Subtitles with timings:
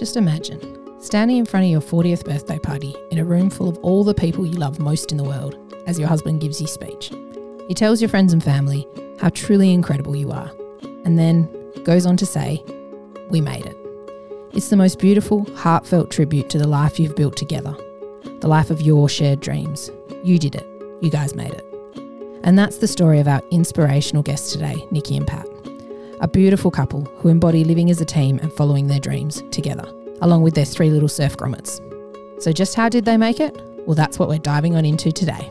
[0.00, 3.76] Just imagine standing in front of your 40th birthday party in a room full of
[3.82, 7.12] all the people you love most in the world as your husband gives you speech.
[7.68, 8.88] He tells your friends and family
[9.20, 10.50] how truly incredible you are,
[11.04, 11.50] and then
[11.84, 12.64] goes on to say,
[13.28, 13.76] We made it.
[14.54, 17.76] It's the most beautiful, heartfelt tribute to the life you've built together,
[18.40, 19.90] the life of your shared dreams.
[20.24, 20.66] You did it.
[21.02, 21.66] You guys made it.
[22.42, 25.46] And that's the story of our inspirational guests today, Nikki and Pat.
[26.22, 29.90] A beautiful couple who embody living as a team and following their dreams together,
[30.20, 31.80] along with their three little surf grommets.
[32.42, 33.58] So, just how did they make it?
[33.86, 35.50] Well, that's what we're diving on into today.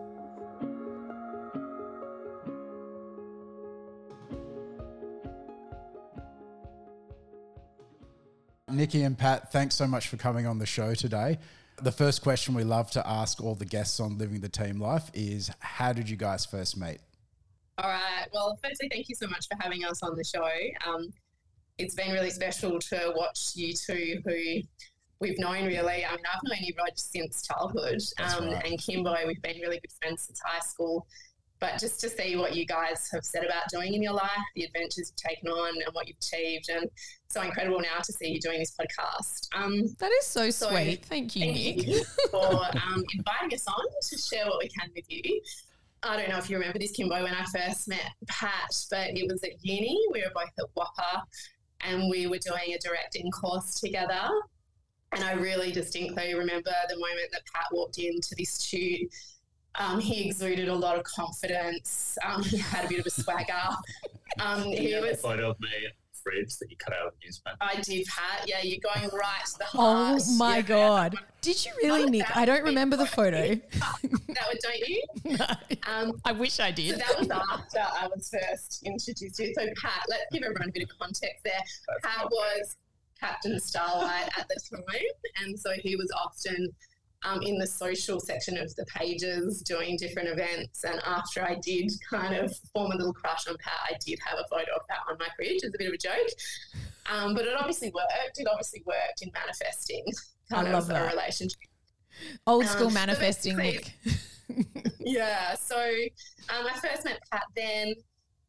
[8.73, 11.37] Nikki and Pat, thanks so much for coming on the show today.
[11.81, 15.09] The first question we love to ask all the guests on Living the Team Life
[15.13, 16.99] is How did you guys first meet?
[17.77, 18.27] All right.
[18.33, 20.47] Well, firstly, thank you so much for having us on the show.
[20.87, 21.11] Um,
[21.77, 24.61] it's been really special to watch you two who
[25.19, 26.05] we've known really.
[26.05, 28.01] I mean, I've known you, Rog, since childhood.
[28.19, 28.65] Um, right.
[28.65, 31.07] And Kimbo, we've been really good friends since high school.
[31.61, 34.63] But just to see what you guys have said about doing in your life, the
[34.63, 36.89] adventures you've taken on, and what you've achieved, and
[37.27, 39.47] so incredible now to see you doing this podcast.
[39.55, 41.05] Um, that is so, so sweet.
[41.05, 44.89] Thank you, thank Nick, you for um, inviting us on to share what we can
[44.95, 45.39] with you.
[46.03, 49.31] I don't know if you remember this, Kimbo, when I first met Pat, but it
[49.31, 49.99] was at uni.
[50.11, 51.21] We were both at WAAPA
[51.81, 54.27] and we were doing a directing course together.
[55.11, 59.11] And I really distinctly remember the moment that Pat walked into this shoot
[59.75, 62.17] um, he exuded a lot of confidence.
[62.25, 63.53] Um, he had a bit of a swagger.
[64.39, 65.69] Um, he was, a photo of me
[66.23, 67.57] fridge that you cut out of the newspaper.
[67.59, 68.47] I did, Pat.
[68.47, 70.21] Yeah, you're going right to the heart.
[70.21, 71.15] Oh my yeah, god!
[71.41, 72.35] Did you really, Nick?
[72.35, 73.55] I don't remember the photo.
[73.71, 75.03] that would, don't you?
[75.25, 75.45] no.
[75.87, 76.91] Um, I wish I did.
[76.91, 79.53] So that was after I was first introduced to you.
[79.53, 81.53] So Pat, let's give everyone a bit of context there.
[82.03, 82.77] That's Pat was
[83.19, 86.69] Captain Starlight at the time, and so he was often
[87.23, 90.83] um, in the social section of the pages doing different events.
[90.83, 94.39] And after I did kind of form a little crush on Pat, I did have
[94.39, 96.29] a photo of Pat on my fridge as a bit of a joke.
[97.11, 98.39] Um, but it obviously worked.
[98.39, 100.05] It obviously worked in manifesting
[100.49, 101.59] kind I of a relationship.
[102.45, 103.93] Old school um, manifesting, Nick.
[104.99, 105.55] yeah.
[105.55, 107.93] So um, I first met Pat then.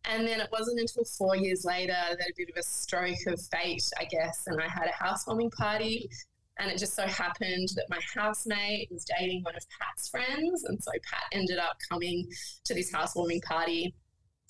[0.05, 3.41] And then it wasn't until four years later that a bit of a stroke of
[3.53, 6.11] fate, I guess, and I had a housewarming party
[6.59, 10.65] and it just so happened that my housemate was dating one of Pat's friends.
[10.65, 12.29] And so Pat ended up coming
[12.65, 13.95] to this housewarming party.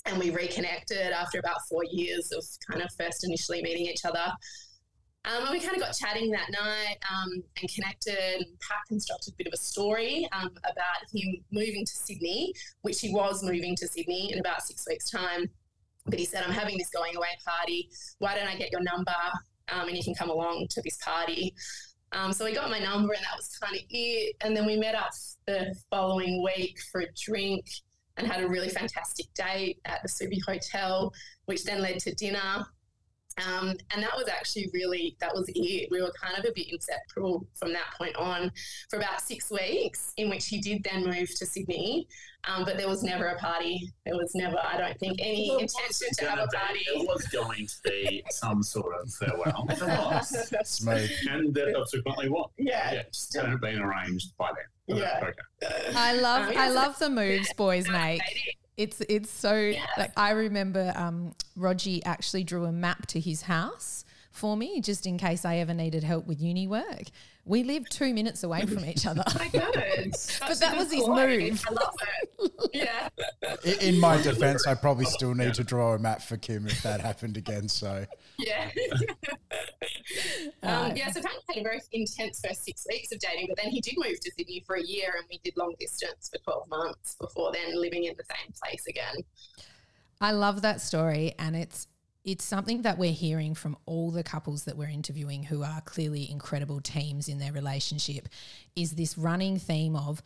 [0.04, 4.32] And we reconnected after about four years of kind of first initially meeting each other.
[5.24, 8.40] Um, and we kind of got chatting that night um, and connected.
[8.40, 12.52] And Pat constructed a bit of a story um, about him moving to Sydney,
[12.82, 15.48] which he was moving to Sydney in about six weeks' time.
[16.06, 17.88] But he said, I'm having this going away party.
[18.19, 19.14] Why don't I get your number
[19.72, 21.54] um, and you can come along to this party?
[22.12, 24.37] Um, so he got my number, and that was kind of it.
[24.43, 25.12] And then we met up
[25.47, 27.67] the following week for a drink
[28.17, 31.12] and had a really fantastic date at the Subi Hotel,
[31.47, 32.67] which then led to dinner.
[33.38, 35.88] Um, and that was actually really, that was it.
[35.91, 38.53] We were kind of a bit inseparable from that point on
[38.91, 42.09] for about six weeks, in which he did then move to Sydney.
[42.48, 43.93] Um, but there was never a party.
[44.05, 46.81] There was never, I don't think, any there intention to have a party.
[46.84, 49.69] Be, there was going to be some sort of farewell.
[50.64, 51.11] Smooth.
[51.31, 52.50] And there subsequently was.
[52.58, 52.93] Yeah.
[52.93, 54.50] Yeah, just hadn't been arranged by
[54.88, 54.99] then.
[54.99, 55.20] Yeah.
[55.23, 55.93] Okay.
[55.94, 58.20] I love, um, I love the moves boys make.
[58.76, 59.84] It's it's so yeah.
[59.99, 65.06] like I remember um, Rogie actually drew a map to his house for me just
[65.06, 67.04] in case I ever needed help with uni work.
[67.44, 69.25] We live two minutes away from each other.
[69.38, 70.40] I got it.
[70.40, 71.62] but that was his move.
[71.69, 71.94] I love
[72.38, 72.70] it.
[72.72, 73.08] Yeah.
[73.64, 76.82] In, in my defense, I probably still need to draw a map for Kim if
[76.82, 77.69] that happened again.
[77.69, 78.06] So
[78.38, 78.70] yeah.
[80.62, 83.70] Um, yeah, so Pat had a very intense first six weeks of dating, but then
[83.70, 86.69] he did move to Sydney for a year and we did long distance for 12
[86.69, 89.16] months before then living in the same place again.
[90.22, 91.88] I love that story and it's
[92.24, 96.30] it's something that we're hearing from all the couples that we're interviewing who are clearly
[96.30, 98.28] incredible teams in their relationship
[98.76, 100.22] is this running theme of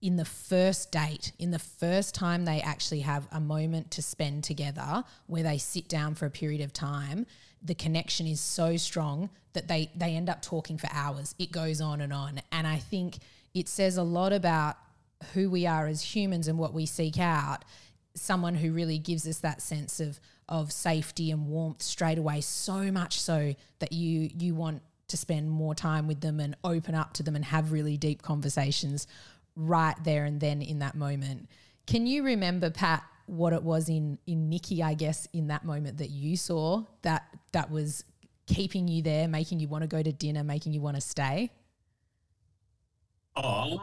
[0.00, 4.44] in the first date, in the first time they actually have a moment to spend
[4.44, 7.26] together where they sit down for a period of time,
[7.60, 11.34] the connection is so strong that they they end up talking for hours.
[11.40, 12.40] It goes on and on.
[12.52, 13.18] And I think
[13.54, 14.76] it says a lot about
[15.34, 17.64] who we are as humans and what we seek out.
[18.14, 22.90] Someone who really gives us that sense of of safety and warmth straight away, so
[22.90, 27.12] much so that you you want to spend more time with them and open up
[27.14, 29.06] to them and have really deep conversations
[29.56, 31.48] right there and then in that moment.
[31.86, 35.98] Can you remember, Pat, what it was in in Nikki, I guess, in that moment
[35.98, 38.04] that you saw that that was
[38.46, 41.50] keeping you there, making you want to go to dinner, making you want to stay?
[43.36, 43.80] Oh,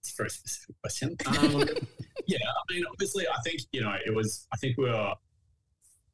[0.00, 1.16] it's a very specific question.
[1.26, 1.64] Um,
[2.26, 4.46] yeah, I mean, obviously, I think you know it was.
[4.52, 5.14] I think we were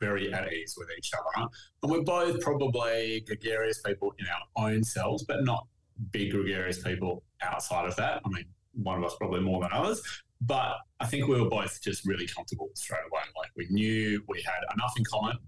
[0.00, 1.49] very at ease with each other,
[1.82, 5.67] and we're both probably gregarious people in our own selves, but not
[6.11, 8.20] big gregarious people outside of that.
[8.25, 8.44] I mean,
[8.75, 10.03] one of us probably more than others.
[10.44, 13.23] But I think we were both just really comfortable straight away.
[13.38, 15.38] Like we knew we had enough in common,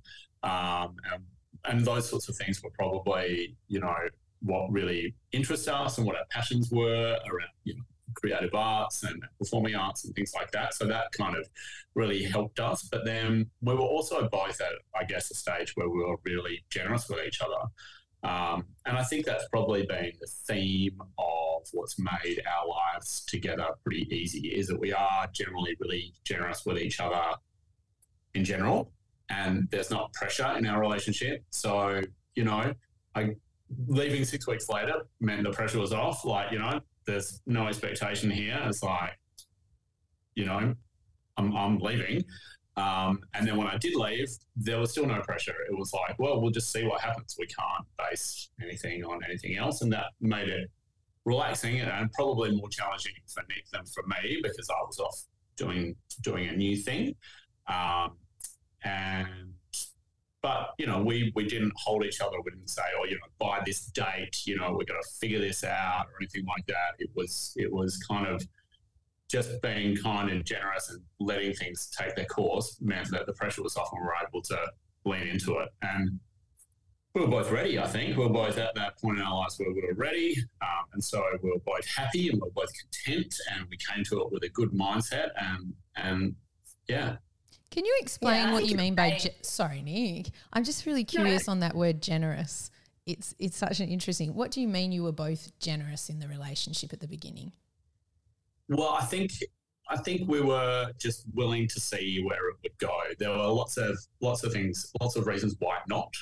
[0.44, 1.24] um, and,
[1.64, 3.94] and those sorts of things were probably, you know,
[4.42, 7.82] what really interests us and what our passions were around, you know,
[8.14, 10.74] creative arts and performing arts and things like that.
[10.74, 11.48] So that kind of
[11.94, 12.88] really helped us.
[12.90, 16.64] But then we were also both at, I guess, a stage where we were really
[16.70, 17.68] generous with each other.
[18.24, 23.66] Um, and I think that's probably been the theme of what's made our lives together
[23.82, 27.22] pretty easy is that we are generally really generous with each other
[28.34, 28.90] in general.
[29.28, 31.44] And there's not pressure in our relationship.
[31.50, 32.00] So,
[32.34, 32.72] you know,
[33.14, 33.34] I,
[33.86, 36.24] leaving six weeks later meant the pressure was off.
[36.24, 38.60] Like, you know, there's no expectation here.
[38.66, 39.18] It's like,
[40.34, 40.74] you know,
[41.36, 42.24] I'm, I'm leaving.
[42.76, 45.54] Um, and then when I did leave, there was still no pressure.
[45.70, 47.36] It was like, well, we'll just see what happens.
[47.38, 49.82] We can't base anything on anything else.
[49.82, 50.68] And that made it
[51.24, 55.18] relaxing and probably more challenging for Nick than for me because I was off
[55.56, 57.14] doing doing a new thing.
[57.68, 58.16] Um,
[58.82, 59.53] and
[60.44, 62.36] but you know, we we didn't hold each other.
[62.44, 65.40] We didn't say, oh, you know, by this date, you know, we're going to figure
[65.40, 66.92] this out or anything like that.
[66.98, 68.46] It was it was kind of
[69.26, 73.62] just being kind and generous and letting things take their course meant that the pressure
[73.62, 74.58] was off and we were able to
[75.06, 75.70] lean into it.
[75.80, 76.20] And
[77.14, 78.18] we were both ready, I think.
[78.18, 80.36] We were both at that point in our lives where we were ready.
[80.60, 84.04] Um, and so we were both happy and we were both content and we came
[84.04, 85.30] to it with a good mindset.
[85.40, 86.34] And, and
[86.86, 87.16] yeah.
[87.74, 91.48] Can you explain yeah, what you mean by, ge- sorry, Nick, I'm just really curious
[91.48, 91.50] no.
[91.54, 92.70] on that word generous.
[93.04, 96.28] It's, it's such an interesting, what do you mean you were both generous in the
[96.28, 97.50] relationship at the beginning?
[98.68, 99.32] Well, I think
[99.90, 102.96] I think we were just willing to see where it would go.
[103.18, 106.14] There were lots of lots of things, lots of reasons why not.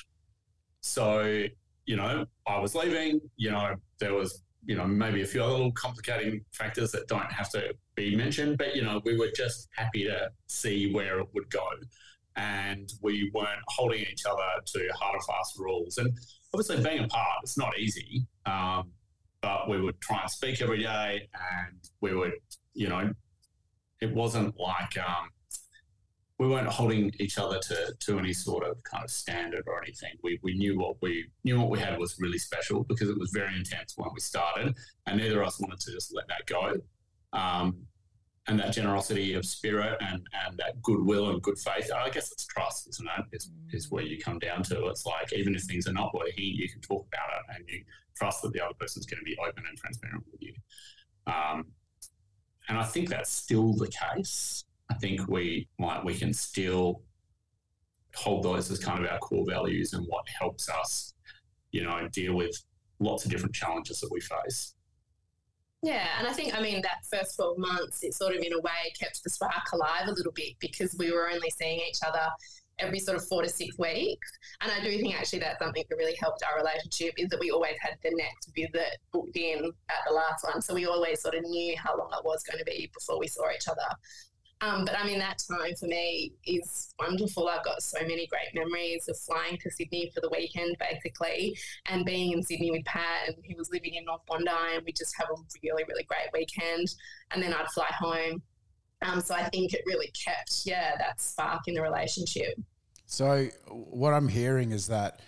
[0.81, 1.45] So,
[1.85, 5.51] you know, I was leaving, you know, there was, you know, maybe a few other
[5.53, 9.67] little complicating factors that don't have to be mentioned, but you know, we were just
[9.75, 11.65] happy to see where it would go.
[12.35, 15.97] And we weren't holding each other to hard and fast rules.
[15.97, 16.17] And
[16.53, 18.25] obviously being apart, it's not easy.
[18.45, 18.91] Um,
[19.41, 22.31] but we would try and speak every day and we would,
[22.73, 23.11] you know,
[24.01, 25.29] it wasn't like um,
[26.43, 30.11] we weren't holding each other to, to any sort of kind of standard or anything.
[30.23, 33.31] We, we knew what we knew what we had was really special because it was
[33.31, 34.75] very intense when we started,
[35.07, 36.73] and neither of us wanted to just let that go.
[37.31, 37.87] Um,
[38.47, 41.89] and that generosity of spirit and, and that goodwill and good faith.
[41.95, 43.25] I guess it's trust, isn't it?
[43.31, 44.87] Is, is where you come down to.
[44.87, 47.83] It's like even if things are not working, you can talk about it and you
[48.17, 50.53] trust that the other person's going to be open and transparent with you.
[51.25, 51.67] Um,
[52.67, 54.65] and I think that's still the case.
[54.89, 57.01] I think we like we can still
[58.15, 61.13] hold those as kind of our core values and what helps us,
[61.71, 62.55] you know, deal with
[62.99, 64.75] lots of different challenges that we face.
[65.81, 68.59] Yeah, and I think, I mean, that first 12 months, it sort of, in a
[68.61, 72.25] way, kept the spark alive a little bit because we were only seeing each other
[72.79, 74.31] every sort of four to six weeks.
[74.61, 77.51] And I do think actually that's something that really helped our relationship is that we
[77.51, 80.61] always had the next visit booked in at the last one.
[80.61, 83.27] So we always sort of knew how long it was going to be before we
[83.27, 83.95] saw each other.
[84.63, 87.49] Um, but I mean, that time for me is wonderful.
[87.49, 92.05] I've got so many great memories of flying to Sydney for the weekend, basically, and
[92.05, 95.13] being in Sydney with Pat, and he was living in North Bondi, and we just
[95.17, 96.87] have a really, really great weekend.
[97.31, 98.41] And then I'd fly home.
[99.01, 102.57] Um, so I think it really kept, yeah, that spark in the relationship.
[103.05, 105.19] So what I'm hearing is that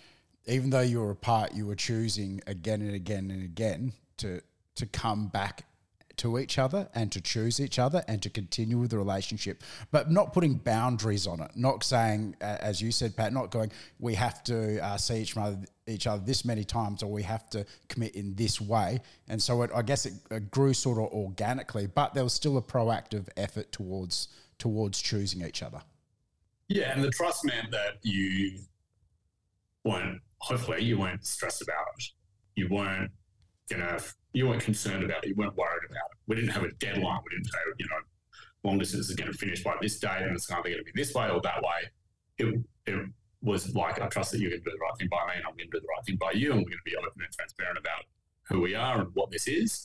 [0.46, 4.40] even though you were apart, you were choosing again and again and again to
[4.76, 5.64] to come back
[6.18, 10.10] to each other and to choose each other and to continue with the relationship, but
[10.10, 11.50] not putting boundaries on it.
[11.54, 15.58] Not saying, as you said, Pat, not going, we have to uh, see each other,
[15.86, 19.00] each other this many times or we have to commit in this way.
[19.28, 22.56] And so it, I guess it, it grew sort of organically, but there was still
[22.56, 25.82] a proactive effort towards towards choosing each other.
[26.68, 28.58] Yeah, and the trust meant that you
[29.84, 32.04] weren't, hopefully, you weren't stressed about it.
[32.56, 33.10] You weren't
[33.70, 33.98] gonna
[34.32, 35.28] you weren't concerned about it.
[35.28, 36.18] You weren't worried about it.
[36.26, 37.20] We didn't have a deadline.
[37.24, 37.96] We didn't say, you know,
[38.64, 40.92] long distance is going to finish by this date and it's either going to be
[40.94, 41.90] this way or that way.
[42.38, 43.08] It, it
[43.40, 45.44] was like, I trust that you're going to do the right thing by me and
[45.46, 46.52] I'm going to do the right thing by you.
[46.52, 48.04] And we're going to be open and transparent about
[48.48, 49.82] who we are and what this is.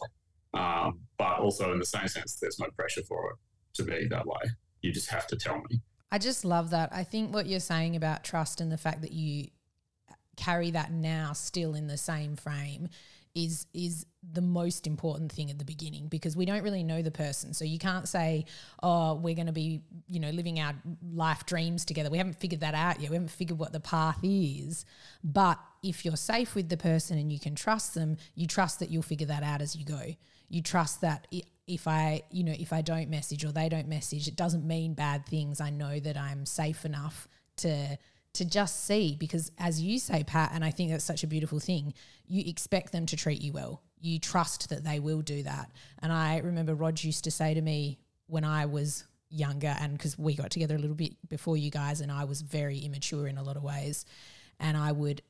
[0.54, 3.38] Um, but also, in the same sense, there's no pressure for it
[3.76, 4.42] to be that way.
[4.82, 5.80] You just have to tell me.
[6.12, 6.90] I just love that.
[6.92, 9.48] I think what you're saying about trust and the fact that you
[10.36, 12.90] carry that now still in the same frame
[13.36, 17.12] is is the most important thing at the beginning because we don't really know the
[17.12, 17.54] person.
[17.54, 18.46] So you can't say,
[18.84, 20.74] "Oh, we're going to be, you know, living our
[21.14, 23.10] life dreams together." We haven't figured that out yet.
[23.10, 24.86] We haven't figured what the path is.
[25.24, 28.90] But if you're safe with the person and you can trust them, you trust that
[28.90, 30.16] you'll figure that out as you go.
[30.50, 31.28] You trust that
[31.68, 34.94] if I, you know, if I don't message or they don't message, it doesn't mean
[34.94, 35.62] bad things.
[35.62, 37.98] I know that I'm safe enough to
[38.34, 41.60] to just see because as you say pat and i think that's such a beautiful
[41.60, 41.94] thing
[42.32, 43.82] you expect them to treat you well.
[44.00, 45.70] You trust that they will do that.
[46.02, 50.18] And i remember Rog used to say to me when i was younger and because
[50.18, 53.38] we got together a little bit before you guys and i was very immature in
[53.38, 54.06] a lot of ways
[54.60, 55.22] and i would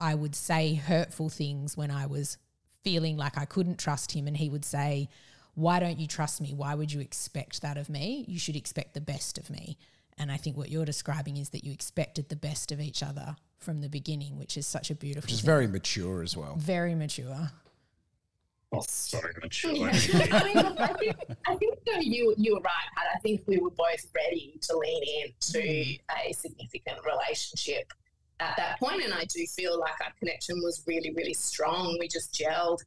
[0.00, 2.38] i would say hurtful things when i was
[2.82, 5.08] feeling like i couldn't trust him and he would say
[5.54, 6.54] why don't you trust me?
[6.54, 8.24] Why would you expect that of me?
[8.28, 9.76] You should expect the best of me
[10.20, 13.36] and I think what you're describing is that you expected the best of each other
[13.58, 15.26] from the beginning, which is such a beautiful.
[15.26, 15.46] Which is thing.
[15.46, 16.56] very mature as well.
[16.56, 17.50] Very mature.
[18.72, 19.72] Oh, sorry, mature.
[19.72, 19.88] Yeah.
[20.30, 23.06] I, mean, I think, I think you you were right, Pat.
[23.16, 26.00] I think we were both ready to lean into mm.
[26.28, 27.90] a significant relationship
[28.40, 31.96] at that point, and I do feel like our connection was really, really strong.
[31.98, 32.80] We just gelled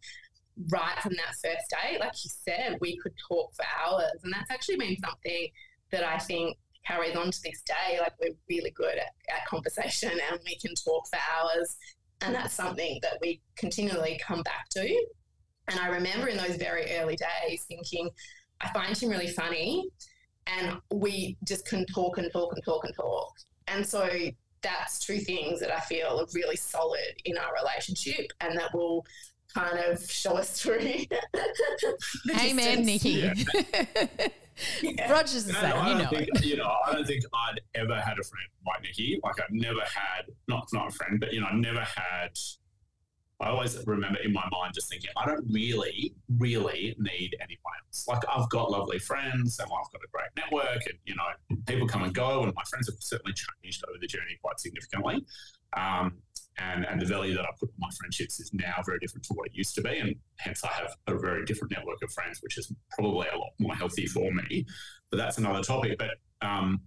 [0.69, 1.99] right from that first date.
[1.99, 5.47] Like you said, we could talk for hours, and that's actually been something
[5.91, 7.99] that I think carries on to this day.
[7.99, 11.77] Like we're really good at, at conversation and we can talk for hours.
[12.21, 15.05] And that's something that we continually come back to.
[15.69, 18.09] And I remember in those very early days thinking,
[18.61, 19.89] I find him really funny.
[20.47, 23.31] And we just can talk and talk and talk and talk.
[23.67, 24.09] And so
[24.61, 29.05] that's two things that I feel are really solid in our relationship and that will
[29.53, 30.79] kind of show us through.
[32.39, 33.09] Amen, Nikki.
[33.11, 34.27] Yeah.
[34.81, 35.11] yeah.
[35.11, 36.09] Roger's the same, you know.
[36.09, 39.19] Think, you know, I don't think I'd ever had a friend like Nikki.
[39.23, 42.31] Like I've never had, not not a friend, but you know, I've never had.
[43.41, 48.07] I always remember in my mind just thinking, I don't really, really need anyone else.
[48.07, 51.87] Like I've got lovely friends and I've got a great network, and you know, people
[51.87, 55.25] come and go, and my friends have certainly changed over the journey quite significantly.
[55.75, 56.19] Um,
[56.57, 59.33] and, and the value that I put in my friendships is now very different to
[59.33, 59.97] what it used to be.
[59.97, 63.51] And hence, I have a very different network of friends, which is probably a lot
[63.59, 64.65] more healthy for me.
[65.09, 65.97] But that's another topic.
[65.97, 66.11] But,
[66.47, 66.81] um,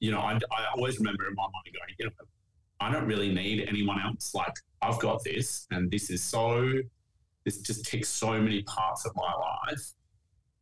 [0.00, 2.12] you know, I, I always remember in my mind going, you know,
[2.80, 4.34] I don't really need anyone else.
[4.34, 6.72] Like, I've got this, and this is so,
[7.44, 9.92] this just ticks so many parts of my life.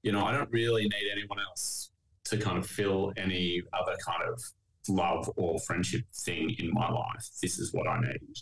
[0.02, 1.90] You know, I don't really need anyone else
[2.24, 4.42] to kind of fill any other kind of
[4.88, 7.28] love or friendship thing in my life.
[7.42, 8.36] This is what I need.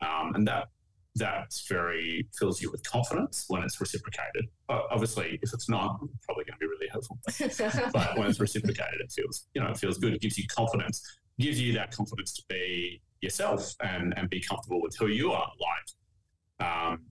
[0.00, 0.68] Um, and that
[1.16, 4.46] that's very fills you with confidence when it's reciprocated.
[4.68, 7.18] Obviously, if it's not, probably going to be really helpful.
[7.92, 10.14] but when it's reciprocated, it feels you know it feels good.
[10.14, 11.02] It gives you confidence,
[11.38, 15.50] gives you that confidence to be yourself and and be comfortable with who you are.
[15.60, 17.02] Like, um,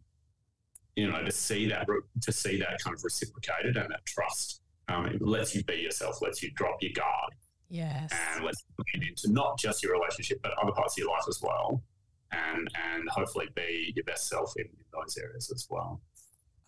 [0.95, 1.85] you know, to see that
[2.21, 4.61] to see that kind of reciprocated and that trust.
[4.87, 7.33] Um, it lets you be yourself, lets you drop your guard,
[7.69, 8.11] Yes.
[8.35, 11.39] And let's get into not just your relationship, but other parts of your life as
[11.41, 11.83] well.
[12.31, 16.01] And and hopefully be your best self in, in those areas as well.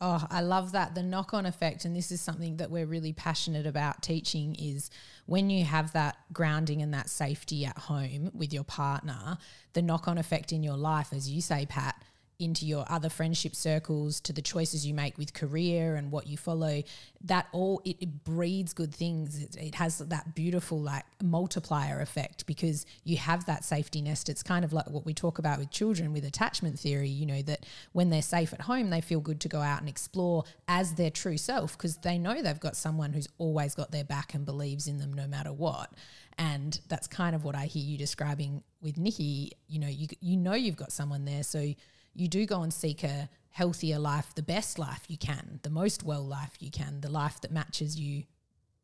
[0.03, 0.95] Oh, I love that.
[0.95, 4.89] The knock on effect, and this is something that we're really passionate about teaching, is
[5.27, 9.37] when you have that grounding and that safety at home with your partner,
[9.73, 12.01] the knock on effect in your life, as you say, Pat,
[12.41, 16.37] into your other friendship circles to the choices you make with career and what you
[16.37, 16.81] follow
[17.23, 19.41] that all it, it breeds good things.
[19.41, 24.27] It, it, has that beautiful like multiplier effect because you have that safety nest.
[24.29, 27.41] It's kind of like what we talk about with children with attachment theory you know
[27.43, 30.95] that when they're safe at home they feel good to go out and explore as
[30.95, 34.45] their true self because they know they've got someone who's always got their back and
[34.45, 35.93] believes in them no matter what.
[36.37, 39.51] And that's kind of what I hear you describing with Nikki.
[39.67, 41.73] You know you you know you've got someone there so
[42.13, 46.03] you do go and seek a healthier life, the best life you can, the most
[46.03, 48.23] well life you can, the life that matches you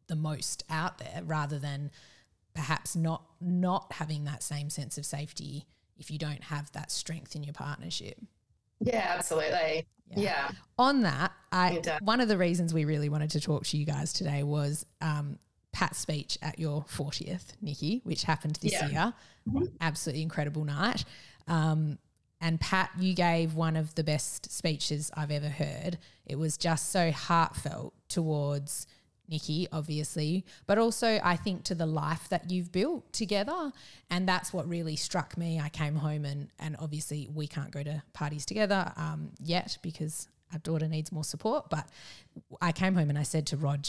[0.07, 1.91] the most out there rather than
[2.53, 5.67] perhaps not not having that same sense of safety
[5.97, 8.17] if you don't have that strength in your partnership.
[8.79, 9.85] Yeah, absolutely.
[10.11, 10.19] Yeah.
[10.19, 10.51] yeah.
[10.77, 14.13] On that, I one of the reasons we really wanted to talk to you guys
[14.13, 15.39] today was um,
[15.71, 18.89] Pat's speech at your 40th, Nikki, which happened this yeah.
[18.89, 19.13] year.
[19.47, 19.65] Mm-hmm.
[19.81, 21.05] Absolutely incredible night.
[21.47, 21.97] Um,
[22.39, 25.97] and Pat, you gave one of the best speeches I've ever heard.
[26.25, 28.85] It was just so heartfelt towards
[29.27, 33.71] Nikki, obviously, but also I think to the life that you've built together.
[34.09, 35.59] And that's what really struck me.
[35.59, 40.27] I came home and, and obviously we can't go to parties together um, yet because
[40.53, 41.69] our daughter needs more support.
[41.69, 41.89] But
[42.61, 43.85] I came home and I said to Rog,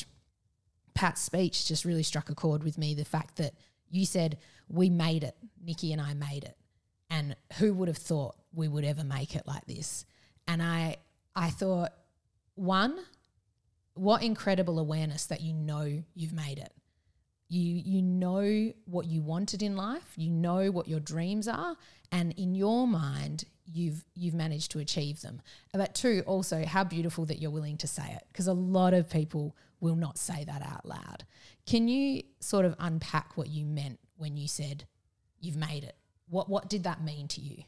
[0.94, 2.94] Pat's speech just really struck a chord with me.
[2.94, 3.52] The fact that
[3.90, 4.38] you said,
[4.68, 6.56] We made it, Nikki and I made it.
[7.10, 10.04] And who would have thought we would ever make it like this?
[10.46, 10.96] And I
[11.34, 11.92] I thought,
[12.54, 12.98] one,
[13.94, 16.72] what incredible awareness that you know you've made it.
[17.48, 21.76] You you know what you wanted in life, you know what your dreams are,
[22.12, 25.40] and in your mind you've you've managed to achieve them.
[25.72, 29.08] But two, also how beautiful that you're willing to say it because a lot of
[29.08, 31.24] people will not say that out loud.
[31.66, 34.86] Can you sort of unpack what you meant when you said
[35.40, 35.96] you've made it?
[36.30, 37.64] What what did that mean to you?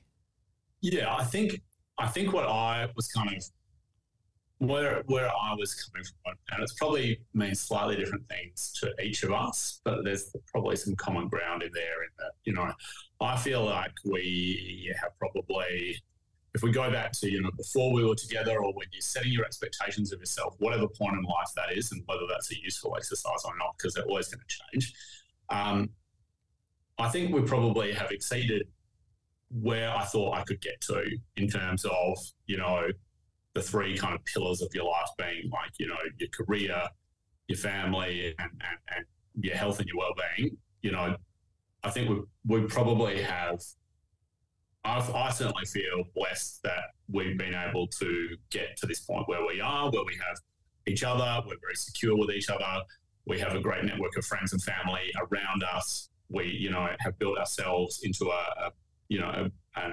[0.80, 1.60] Yeah, I think
[1.98, 3.44] I think what I was kind of
[4.58, 9.22] where where I was coming from, and it's probably means slightly different things to each
[9.22, 12.02] of us, but there's probably some common ground in there.
[12.02, 12.70] In that, you know,
[13.20, 15.96] I feel like we have probably,
[16.54, 19.32] if we go back to you know before we were together, or when you're setting
[19.32, 22.94] your expectations of yourself, whatever point in life that is, and whether that's a useful
[22.96, 24.92] exercise or not, because they're always going to change.
[25.48, 25.90] Um,
[26.99, 28.66] I think we probably have exceeded
[29.50, 31.04] where I thought I could get to
[31.37, 32.87] in terms of, you know,
[33.54, 36.82] the three kind of pillars of your life being like, you know, your career,
[37.49, 39.04] your family, and, and, and
[39.40, 40.56] your health and your well being.
[40.82, 41.16] You know,
[41.82, 43.60] I think we, we probably have,
[44.84, 49.45] I've, I certainly feel blessed that we've been able to get to this point where
[49.47, 50.38] we are, where we have
[50.86, 52.82] each other, we're very secure with each other.
[53.26, 57.19] We have a great network of friends and family around us we you know have
[57.19, 58.73] built ourselves into a, a
[59.08, 59.90] you know a,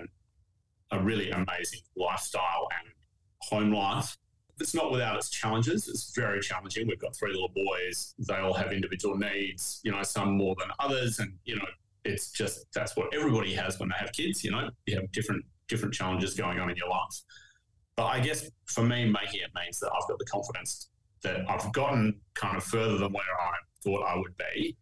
[0.92, 2.94] a, really amazing lifestyle and
[3.42, 4.18] home life.
[4.60, 5.88] It's not without its challenges.
[5.88, 6.88] It's very challenging.
[6.88, 8.16] We've got three little boys.
[8.28, 9.82] They all have individual needs.
[9.84, 11.66] You know, some more than others, and you know,
[12.06, 14.44] it's just that's what everybody has when they have kids.
[14.44, 17.22] You know, you have different different challenges going on in your life.
[17.96, 20.90] But I guess for me, making it means that I've got the confidence
[21.24, 24.78] that I've gotten kind of further than where I thought I would be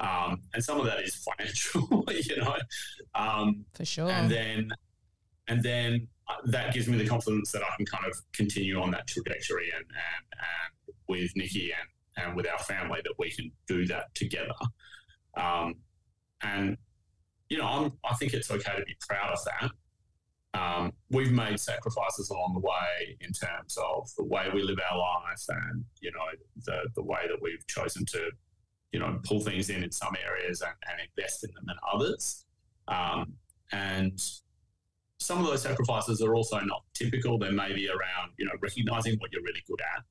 [0.00, 2.56] um, and some of that is financial, you know.
[3.14, 4.10] Um, For sure.
[4.10, 4.70] And then,
[5.46, 8.90] and then uh, that gives me the confidence that I can kind of continue on
[8.92, 13.52] that trajectory and, and, and with Nikki and, and with our family that we can
[13.68, 14.54] do that together.
[15.36, 15.74] Um,
[16.42, 16.78] and,
[17.50, 19.70] you know, I'm, I think it's okay to be proud of that.
[20.52, 24.98] Um, we've made sacrifices along the way in terms of the way we live our
[24.98, 26.24] life and, you know,
[26.64, 28.30] the, the way that we've chosen to
[28.92, 32.44] you know, pull things in in some areas and, and invest in them in others.
[32.88, 33.34] Um,
[33.72, 34.20] and
[35.18, 37.38] some of those sacrifices are also not typical.
[37.38, 40.02] They may be around, you know, recognizing what you're really good at.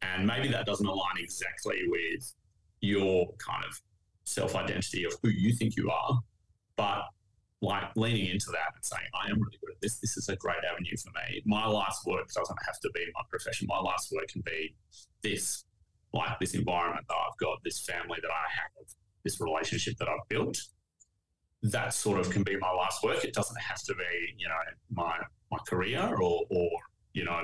[0.00, 2.32] And maybe that doesn't align exactly with
[2.80, 3.80] your kind of
[4.24, 6.20] self identity of who you think you are.
[6.76, 7.02] But
[7.60, 9.98] like leaning into that and saying, I am really good at this.
[9.98, 11.42] This is a great avenue for me.
[11.44, 13.66] My life's work doesn't have to be my profession.
[13.68, 14.76] My life's work can be
[15.22, 15.64] this
[16.12, 18.86] like this environment that I've got, this family that I have,
[19.24, 20.58] this relationship that I've built.
[21.62, 23.24] That sort of can be my life's work.
[23.24, 24.54] It doesn't have to be, you know,
[24.92, 25.18] my
[25.50, 26.70] my career or, or
[27.12, 27.42] you know,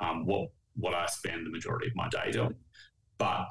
[0.00, 2.56] um, what what I spend the majority of my day doing.
[3.18, 3.46] But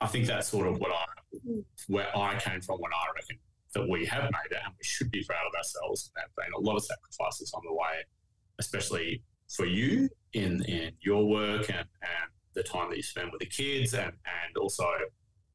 [0.00, 1.04] I think that's sort of what I
[1.88, 3.38] where I came from when I reckon
[3.74, 6.10] that we have made it and we should be proud of ourselves.
[6.14, 8.04] There have been a lot of sacrifices on the way,
[8.58, 13.40] especially for you in in your work and, and the time that you spend with
[13.40, 14.86] the kids and, and also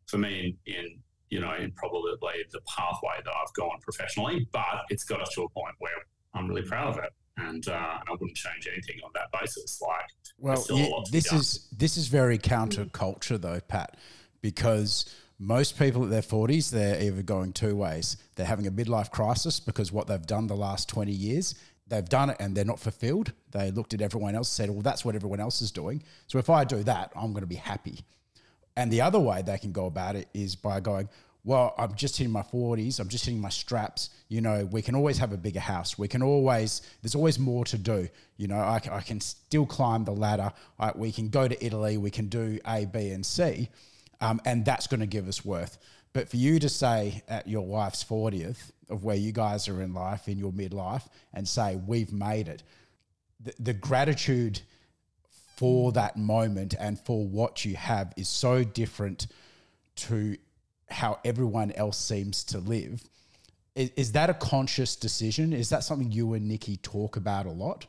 [0.08, 2.14] for me in, in you know in probably
[2.52, 5.92] the pathway that I've gone professionally but it's got us to a point where
[6.36, 9.82] I'm really proud of it, and, uh, and I wouldn't change anything on that basis.
[9.82, 10.06] Like,
[10.38, 13.98] Well, yeah, lot to be this is this is very counterculture though, Pat,
[14.42, 15.06] because
[15.40, 18.18] most people at their forties they're either going two ways.
[18.36, 21.56] They're having a midlife crisis because what they've done the last twenty years,
[21.88, 23.34] they've done it and they're not fulfilled.
[23.52, 26.04] They looked at everyone else, said, "Well, that's what everyone else is doing.
[26.28, 28.06] So if I do that, I'm going to be happy."
[28.78, 31.08] And the other way they can go about it is by going,
[31.46, 34.10] well, I'm just hitting my 40s, I'm just hitting my straps.
[34.30, 35.98] You know, we can always have a bigger house.
[35.98, 38.10] We can always, there's always more to do.
[38.38, 40.52] You know, I can still climb the ladder.
[40.80, 43.70] I, we can go to Italy, we can do A, B, and C.
[44.22, 45.78] Um, and that's going to give us worth.
[46.16, 49.94] But for you to say at your wife's 40th of where you guys are in
[49.94, 51.02] life, in your midlife,
[51.34, 52.64] and say, we've made it,
[53.42, 54.62] the, the gratitude
[55.58, 59.28] for that moment and for what you have is so different
[59.98, 60.38] to
[60.90, 63.04] how everyone else seems to live.
[63.76, 65.52] Is, is that a conscious decision?
[65.52, 67.88] Is that something you and Nikki talk about a lot?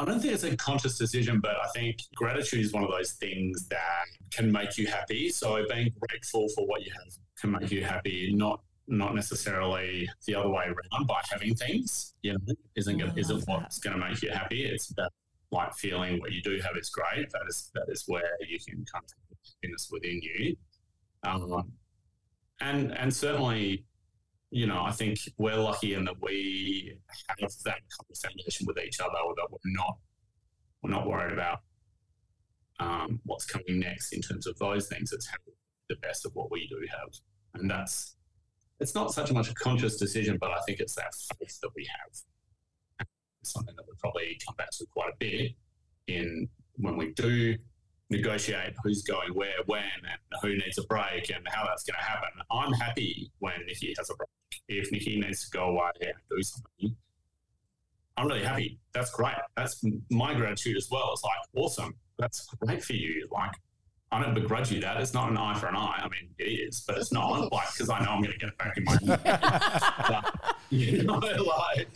[0.00, 3.12] I don't think it's a conscious decision, but I think gratitude is one of those
[3.12, 5.28] things that can make you happy.
[5.28, 10.34] So being grateful for what you have can make you happy, not not necessarily the
[10.34, 12.14] other way around by having things.
[12.22, 14.64] You know, isn't gonna, isn't what's going to make you happy.
[14.64, 15.12] It's about
[15.52, 17.30] like feeling what you do have is great.
[17.30, 20.56] That is that is where you can come to have happiness within you.
[21.24, 21.72] Um,
[22.62, 23.84] and and certainly
[24.50, 27.78] you know, I think we're lucky in that we have that
[28.20, 29.96] foundation with each other, that we're not
[30.82, 31.58] we're not worried about
[32.80, 35.12] um, what's coming next in terms of those things.
[35.12, 35.30] It's
[35.88, 37.10] the best of what we do have,
[37.54, 38.16] and that's
[38.80, 41.70] it's not such a much a conscious decision, but I think it's that faith that
[41.76, 43.06] we have.
[43.42, 45.52] It's something that we probably come back to quite a bit
[46.08, 47.56] in when we do
[48.08, 52.04] negotiate who's going where, when, and who needs a break, and how that's going to
[52.04, 52.30] happen.
[52.50, 54.29] I'm happy when Nikki has a break.
[54.70, 56.96] If Nikki needs to go away and do something,
[58.16, 58.78] I'm really happy.
[58.92, 59.34] That's great.
[59.56, 61.10] That's my gratitude as well.
[61.12, 61.94] It's like awesome.
[62.18, 63.26] That's great for you.
[63.32, 63.52] Like
[64.12, 64.96] I don't begrudge you that.
[64.96, 66.00] It's not an eye for an eye.
[66.02, 68.48] I mean, it is, but it's not like because I know I'm going to get
[68.48, 68.96] it back in my.
[70.08, 71.88] but, you know, like,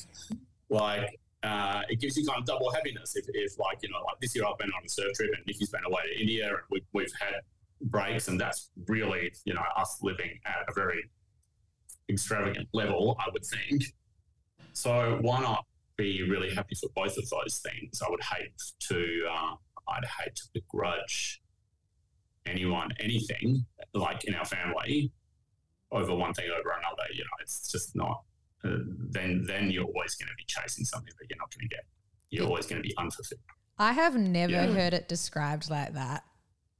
[0.68, 4.20] like uh, it gives you kind of double happiness if, if, like, you know, like
[4.20, 6.56] this year I've been on a surf trip and Nikki's been away to India and
[6.70, 7.40] we've, we've had
[7.82, 11.10] breaks and that's really, you know, us living at a very
[12.08, 13.84] extravagant level, I would think.
[14.72, 15.64] So why not
[15.96, 18.02] be really happy for both of those things?
[18.02, 18.52] I would hate
[18.88, 19.54] to, uh,
[19.88, 21.40] I'd hate to begrudge
[22.46, 23.64] anyone anything
[23.94, 25.10] like in our family
[25.92, 27.04] over one thing over another.
[27.12, 28.22] You know, it's just not.
[28.64, 28.78] Uh,
[29.10, 31.84] then then you're always going to be chasing something that you're not going to get.
[32.30, 33.40] You're always going to be unfulfilled.
[33.78, 34.66] I have never Yeah.
[34.72, 36.24] heard it described like that.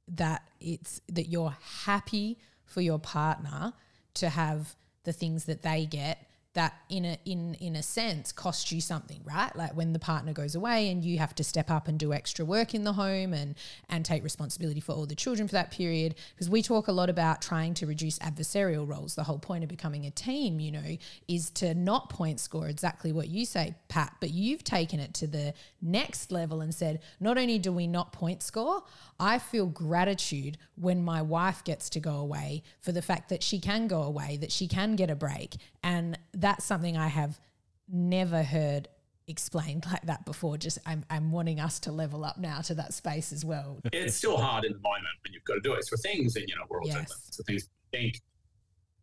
[0.07, 3.73] That it's that you're happy for your partner
[4.15, 6.24] to have the things that they get
[6.55, 9.55] that in a in in a sense cost you something, right?
[9.55, 12.43] Like when the partner goes away and you have to step up and do extra
[12.43, 13.55] work in the home and
[13.87, 16.15] and take responsibility for all the children for that period.
[16.33, 19.15] Because we talk a lot about trying to reduce adversarial roles.
[19.15, 23.11] The whole point of becoming a team, you know, is to not point score exactly
[23.11, 27.37] what you say, Pat, but you've taken it to the next level and said, not
[27.37, 28.83] only do we not point score,
[29.19, 33.59] I feel gratitude when my wife gets to go away for the fact that she
[33.59, 35.55] can go away, that she can get a break.
[35.83, 37.39] And that's something I have
[37.87, 38.87] never heard
[39.27, 40.57] explained like that before.
[40.57, 43.79] Just I'm, I'm wanting us to level up now to that space as well.
[43.91, 46.55] it's still hard in the moment when you've got to do extra things, and you
[46.55, 47.11] know we're all Yes.
[47.27, 47.67] extra things.
[47.93, 48.21] I think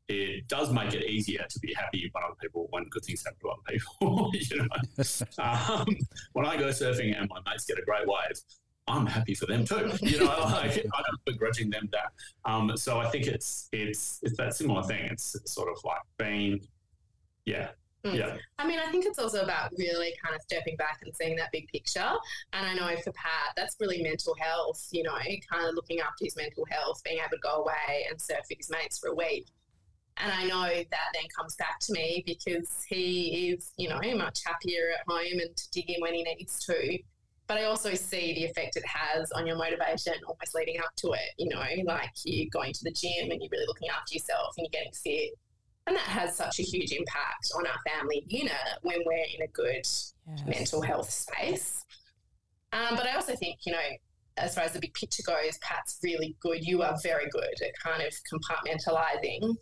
[0.09, 3.39] it does make it easier to be happy when other people when good things happen
[3.41, 4.31] to other people.
[4.35, 4.69] you know,
[5.39, 5.87] um,
[6.33, 8.37] when I go surfing and my mates get a great wave.
[8.89, 9.93] I'm happy for them too.
[10.03, 12.11] You know, like I don't begrudging them that.
[12.45, 15.05] Um, so I think it's it's it's that similar thing.
[15.05, 16.61] It's sort of like being,
[17.45, 17.71] yeah,
[18.05, 18.19] Mm.
[18.19, 21.37] yeah, I mean, I think it's also about really kind of stepping back and seeing
[21.37, 22.13] that big picture.
[22.53, 25.15] And I know for Pat, that's really mental health, you know,
[25.49, 28.59] kind of looking after his mental health, being able to go away and surf with
[28.59, 29.47] his mates for a week.
[30.17, 34.41] And I know that then comes back to me because he is, you know, much
[34.45, 36.99] happier at home and to dig in when he needs to.
[37.47, 41.13] But I also see the effect it has on your motivation almost leading up to
[41.13, 44.55] it, you know, like you going to the gym and you're really looking after yourself
[44.59, 45.39] and you're getting fit.
[45.87, 49.49] And that has such a huge impact on our family unit when we're in a
[49.49, 49.85] good
[50.47, 51.85] mental health space.
[52.73, 53.79] Um, but I also think, you know,
[54.37, 56.65] as far as the big picture goes, Pat's really good.
[56.65, 59.57] You are very good at kind of compartmentalizing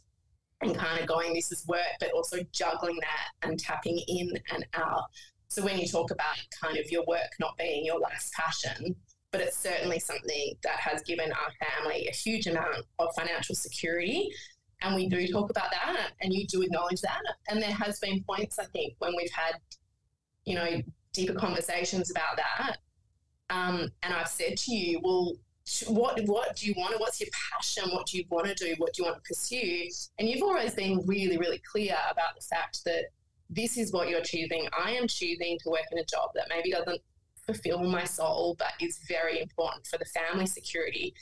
[0.61, 4.67] and kind of going, this is work, but also juggling that and tapping in and
[4.75, 5.05] out.
[5.49, 8.95] So when you talk about kind of your work not being your life's passion,
[9.33, 14.29] but it's certainly something that has given our family a huge amount of financial security.
[14.83, 17.21] And we do talk about that, and you do acknowledge that.
[17.49, 19.57] And there has been points, I think, when we've had
[20.45, 22.77] you know, deeper conversations about that.
[23.51, 25.35] Um, and I've said to you, well,
[25.89, 26.99] what what do you want?
[26.99, 27.91] What's your passion?
[27.91, 28.75] What do you want to do?
[28.79, 29.89] What do you want to pursue?
[30.19, 33.05] And you've always been really, really clear about the fact that
[33.49, 34.69] this is what you're choosing.
[34.77, 37.01] I am choosing to work in a job that maybe doesn't
[37.47, 41.15] fulfill my soul, but is very important for the family security.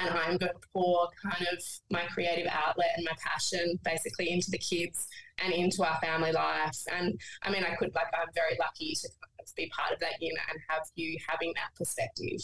[0.00, 4.50] And I'm going to pour kind of my creative outlet and my passion basically into
[4.50, 5.06] the kids
[5.42, 6.78] and into our family life.
[6.92, 9.08] And I mean, I could, like, I'm very lucky to
[9.56, 12.40] be part of that unit and have you having that perspective.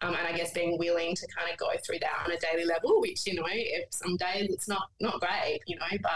[0.00, 2.64] Um, and I guess being willing to kind of go through that on a daily
[2.64, 6.10] level, which you know, if some days it's not not great, you know, but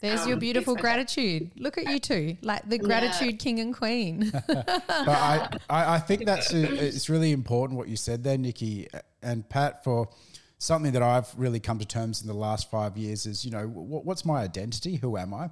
[0.00, 1.50] there's um, your beautiful gratitude.
[1.56, 3.36] Look at you two, like the gratitude yeah.
[3.36, 4.30] king and queen.
[4.46, 8.88] but I, I, I think that's a, it's really important what you said there, Nikki
[9.22, 10.08] and Pat, for
[10.56, 13.66] something that I've really come to terms in the last five years is, you know,
[13.66, 14.96] what, what's my identity?
[14.96, 15.50] Who am I?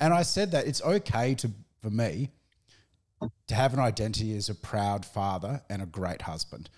[0.00, 1.50] And I said that it's okay to
[1.82, 2.30] for me
[3.48, 6.70] to have an identity as a proud father and a great husband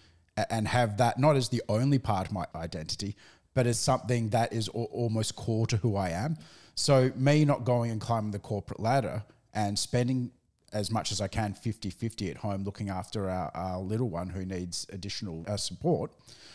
[0.50, 3.16] and have that not as the only part of my identity,
[3.55, 6.37] but as something that is almost core to who I am.
[6.74, 9.22] So, me not going and climbing the corporate ladder
[9.53, 10.31] and spending
[10.72, 14.29] as much as I can 50 50 at home looking after our, our little one
[14.29, 16.12] who needs additional uh, support.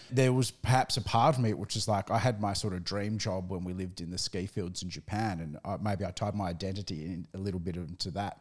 [0.09, 2.83] There was perhaps a part of me which is like I had my sort of
[2.83, 6.11] dream job when we lived in the ski fields in Japan, and I, maybe I
[6.11, 8.39] tied my identity in a little bit into that.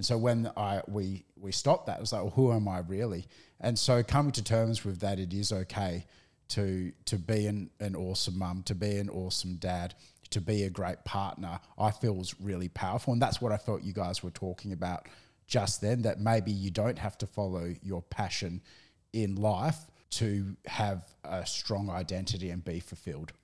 [0.00, 2.78] And so when I we we stopped that, it was like, well, who am I
[2.78, 3.26] really?
[3.60, 6.06] And so coming to terms with that, it is okay
[6.48, 9.94] to to be an, an awesome mum, to be an awesome dad,
[10.30, 13.12] to be a great partner, I feel is really powerful.
[13.12, 15.06] And that's what I felt you guys were talking about
[15.46, 18.62] just then, that maybe you don't have to follow your passion
[19.12, 19.80] in life
[20.12, 23.34] to have a strong identity and be fulfilled.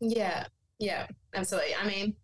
[0.00, 0.46] Yeah,
[0.78, 1.74] yeah, absolutely.
[1.74, 2.16] I mean,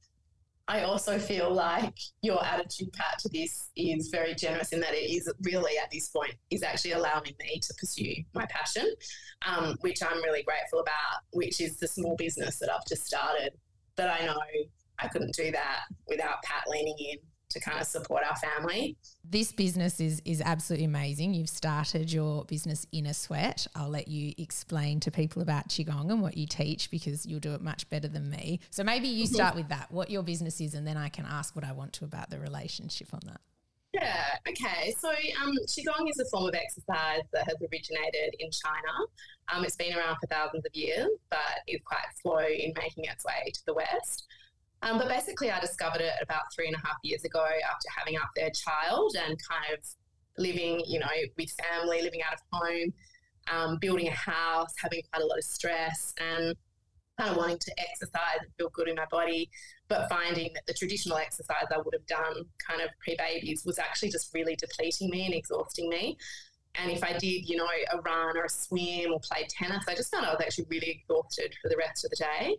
[0.70, 5.10] I also feel like your attitude, Pat, to this is very generous in that it
[5.10, 8.86] is really at this point is actually allowing me to pursue my passion,
[9.46, 13.52] um, which I'm really grateful about, which is the small business that I've just started.
[13.96, 14.38] that I know
[15.00, 17.18] I couldn't do that without Pat leaning in
[17.50, 18.96] to kind of support our family.
[19.24, 21.34] This business is is absolutely amazing.
[21.34, 23.66] You've started your business in a Sweat.
[23.74, 27.54] I'll let you explain to people about qigong and what you teach because you'll do
[27.54, 28.60] it much better than me.
[28.70, 31.54] So maybe you start with that, what your business is, and then I can ask
[31.56, 33.40] what I want to about the relationship on that.
[33.92, 34.94] Yeah, okay.
[34.98, 38.92] So um, Qigong is a form of exercise that has originated in China.
[39.52, 43.24] Um, it's been around for thousands of years, but is quite slow in making its
[43.24, 44.26] way to the West.
[44.82, 48.16] Um, but basically, I discovered it about three and a half years ago after having
[48.16, 49.84] our third child and kind of
[50.36, 52.92] living, you know, with family, living out of home,
[53.52, 56.54] um, building a house, having quite a lot of stress, and
[57.18, 59.50] kind of wanting to exercise and feel good in my body,
[59.88, 63.78] but finding that the traditional exercise I would have done kind of pre babies was
[63.78, 66.16] actually just really depleting me and exhausting me.
[66.76, 69.96] And if I did, you know, a run or a swim or play tennis, I
[69.96, 72.56] just found I was actually really exhausted for the rest of the day.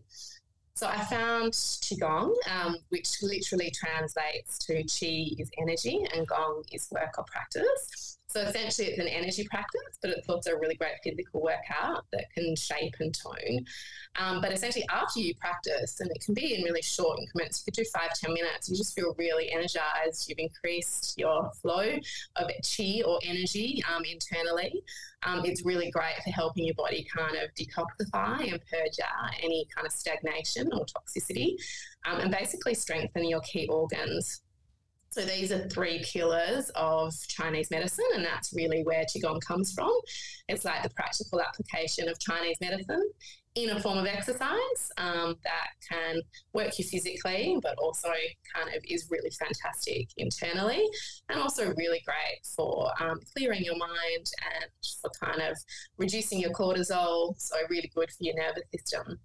[0.79, 6.87] So I found Qigong, um, which literally translates to Qi is energy and Gong is
[6.89, 8.17] work or practice.
[8.29, 12.25] So essentially, it's an energy practice, but it's also a really great physical workout that
[12.35, 13.65] can shape and tone.
[14.19, 17.71] Um, but essentially, after you practice, and it can be in really short increments, you
[17.71, 20.29] could do five, 10 minutes, you just feel really energized.
[20.29, 21.97] You've increased your flow
[22.35, 24.83] of chi or energy um, internally.
[25.23, 29.65] Um, it's really great for helping your body kind of detoxify and purge out any
[29.75, 31.55] kind of stagnation or toxicity
[32.05, 34.41] um, and basically strengthen your key organs.
[35.11, 39.91] So these are three pillars of Chinese medicine, and that's really where Qigong comes from.
[40.47, 43.09] It's like the practical application of Chinese medicine
[43.55, 46.21] in a form of exercise um, that can
[46.53, 48.09] work you physically, but also
[48.53, 50.87] kind of is really fantastic internally,
[51.29, 54.65] and also really great for um, clearing your mind and
[55.01, 55.57] for kind of
[55.97, 57.33] reducing your cortisol.
[57.39, 59.19] So really good for your nervous system.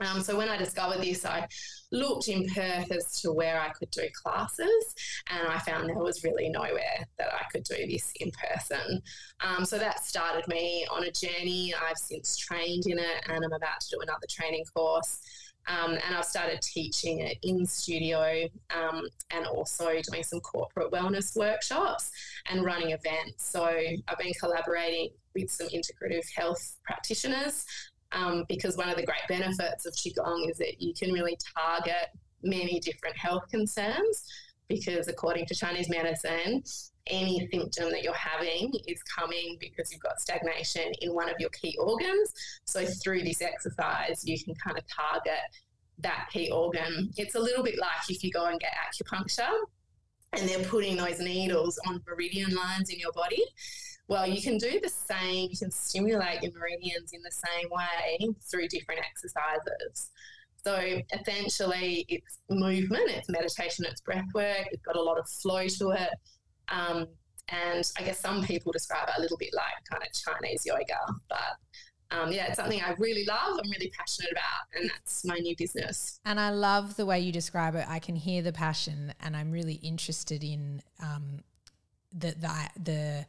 [0.00, 1.46] Um, so when I discovered this, I
[1.92, 4.94] looked in Perth as to where I could do classes,
[5.30, 9.02] and I found there was really nowhere that I could do this in person.
[9.40, 11.74] Um, so that started me on a journey.
[11.74, 15.20] I've since trained in it, and I'm about to do another training course.
[15.68, 21.36] Um, and I've started teaching it in studio um, and also doing some corporate wellness
[21.36, 22.12] workshops
[22.48, 23.50] and running events.
[23.50, 27.64] So I've been collaborating with some integrative health practitioners
[28.12, 32.10] um, because one of the great benefits of Qigong is that you can really target
[32.42, 34.24] many different health concerns.
[34.68, 36.64] Because according to Chinese medicine,
[37.06, 41.50] any symptom that you're having is coming because you've got stagnation in one of your
[41.50, 42.32] key organs.
[42.64, 45.38] So, through this exercise, you can kind of target
[45.98, 47.10] that key organ.
[47.16, 49.52] It's a little bit like if you go and get acupuncture
[50.32, 53.42] and they're putting those needles on meridian lines in your body.
[54.08, 58.34] Well, you can do the same, you can stimulate your meridians in the same way
[58.48, 60.10] through different exercises.
[60.64, 65.66] So essentially, it's movement, it's meditation, it's breath work, it's got a lot of flow
[65.66, 66.10] to it.
[66.68, 67.06] Um,
[67.48, 70.98] and I guess some people describe it a little bit like kind of Chinese yoga,
[71.28, 71.56] but
[72.10, 73.58] um, yeah, it's something I really love.
[73.62, 76.20] I'm really passionate about, and that's my new business.
[76.24, 77.84] And I love the way you describe it.
[77.88, 81.40] I can hear the passion, and I'm really interested in um,
[82.12, 83.26] the the the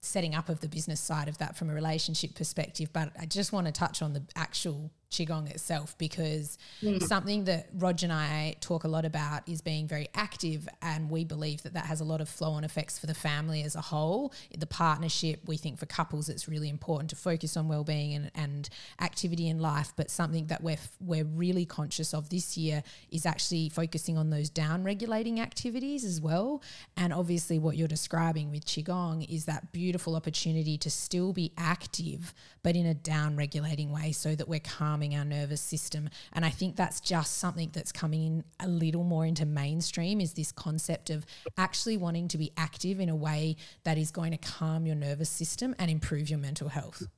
[0.00, 2.92] setting up of the business side of that from a relationship perspective.
[2.92, 7.02] But I just want to touch on the actual qigong itself because mm.
[7.02, 11.24] something that Roger and I talk a lot about is being very active and we
[11.24, 13.80] believe that that has a lot of flow on effects for the family as a
[13.80, 18.30] whole the partnership we think for couples it's really important to focus on well-being and,
[18.34, 18.68] and
[19.00, 23.68] activity in life but something that we're we're really conscious of this year is actually
[23.68, 26.62] focusing on those down regulating activities as well
[26.96, 32.32] and obviously what you're describing with qigong is that beautiful opportunity to still be active
[32.62, 36.08] but in a down regulating way so that we're calming our nervous system.
[36.32, 40.34] And I think that's just something that's coming in a little more into mainstream is
[40.34, 41.26] this concept of
[41.58, 45.30] actually wanting to be active in a way that is going to calm your nervous
[45.30, 47.08] system and improve your mental health.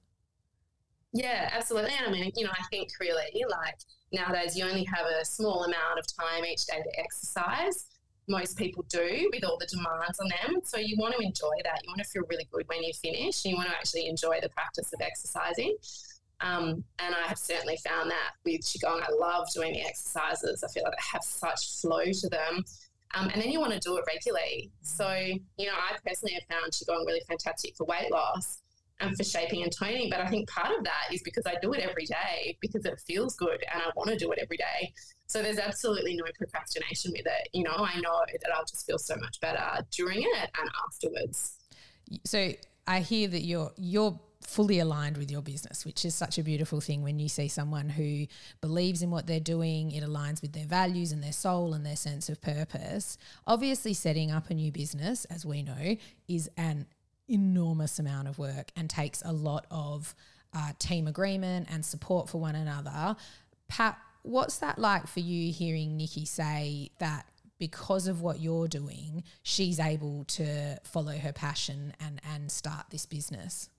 [1.12, 1.92] Yeah, absolutely.
[1.98, 3.76] And I mean, you know, I think really like
[4.12, 7.86] nowadays you only have a small amount of time each day to exercise.
[8.28, 10.60] Most people do with all the demands on them.
[10.64, 11.80] So you want to enjoy that.
[11.84, 13.44] You want to feel really good when you finish.
[13.44, 15.76] You want to actually enjoy the practice of exercising.
[16.40, 19.02] Um, and I have certainly found that with Qigong.
[19.02, 20.62] I love doing the exercises.
[20.62, 22.64] I feel like they have such flow to them.
[23.14, 24.70] Um, and then you want to do it regularly.
[24.82, 28.62] So, you know, I personally have found Qigong really fantastic for weight loss
[29.00, 30.10] and for shaping and toning.
[30.10, 33.00] But I think part of that is because I do it every day because it
[33.06, 34.92] feels good and I want to do it every day.
[35.26, 37.48] So there's absolutely no procrastination with it.
[37.52, 41.58] You know, I know that I'll just feel so much better during it and afterwards.
[42.24, 42.52] So
[42.86, 46.80] I hear that you're you're fully aligned with your business, which is such a beautiful
[46.80, 48.26] thing when you see someone who
[48.60, 51.96] believes in what they're doing, it aligns with their values and their soul and their
[51.96, 53.18] sense of purpose.
[53.46, 55.96] Obviously, setting up a new business, as we know,
[56.28, 56.86] is an
[57.28, 60.14] enormous amount of work and takes a lot of
[60.54, 63.16] uh, team agreement and support for one another.
[63.68, 67.26] Pat, what's that like for you hearing Nikki say that
[67.58, 73.06] because of what you're doing, she's able to follow her passion and, and start this
[73.06, 73.70] business?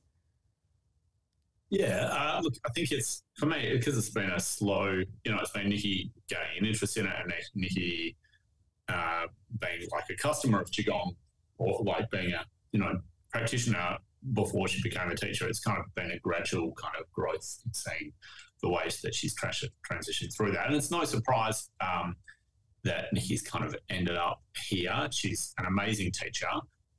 [1.70, 5.02] Yeah, uh, look, I think it's for me because it's been a slow.
[5.26, 8.16] You know, it's been Nikki getting interest in it, and Nikki
[8.88, 9.24] uh,
[9.60, 11.16] being like a customer of qigong,
[11.58, 13.00] or like being a you know
[13.32, 13.98] practitioner
[14.34, 15.48] before she became a teacher.
[15.48, 18.14] It's kind of been a gradual kind of growth in seeing
[18.62, 22.16] the ways that she's transitioned through that, and it's no surprise um,
[22.86, 25.10] that Nikki's kind of ended up here.
[25.12, 26.48] She's an amazing teacher.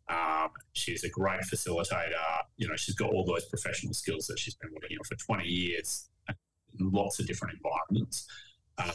[0.08, 2.12] Um, she's a great facilitator.
[2.56, 5.46] You know, she's got all those professional skills that she's been working on for 20
[5.46, 8.26] years in lots of different environments.
[8.78, 8.92] Um,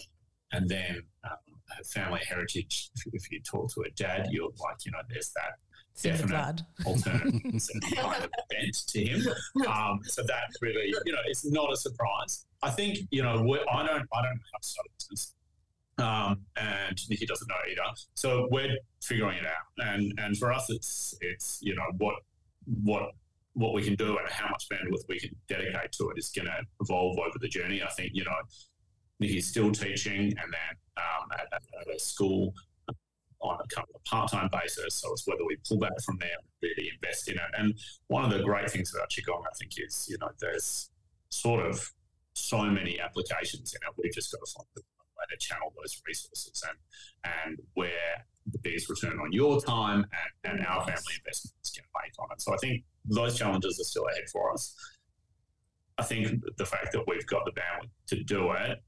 [0.51, 1.37] and then um,
[1.77, 5.31] her family heritage, if, if, you talk to her dad, you're like, you know, there's
[5.35, 5.53] that
[6.01, 7.41] definite alternate
[7.95, 9.21] kind of bent to him.
[9.67, 12.45] Um, so that really, you know, it's not a surprise.
[12.61, 13.35] I think, you know,
[13.71, 15.33] I don't, I don't have start business
[15.97, 17.95] um, and Nikki doesn't know either.
[18.15, 22.15] So we're figuring it out, and and for us, it's it's you know what
[22.83, 23.11] what
[23.53, 26.47] what we can do and how much bandwidth we can dedicate to it is going
[26.47, 27.83] to evolve over the journey.
[27.83, 28.31] I think you know
[29.19, 32.53] Nikki's still teaching, and then um, at, at, a school
[33.41, 34.95] on a kind of part-time basis.
[34.95, 37.41] So it's whether we pull back from there and really invest in it.
[37.57, 37.77] And
[38.07, 40.89] one of the great things about qigong, I think, is you know there's
[41.29, 41.91] sort of
[42.33, 43.93] so many applications in it.
[44.01, 44.81] We've just got to find the
[45.29, 46.77] to channel those resources and
[47.45, 50.05] and where the biggest return on your time
[50.43, 52.41] and, and our family investments can make on it.
[52.41, 54.75] So I think those challenges are still ahead for us.
[55.97, 58.83] I think the fact that we've got the bandwidth to do it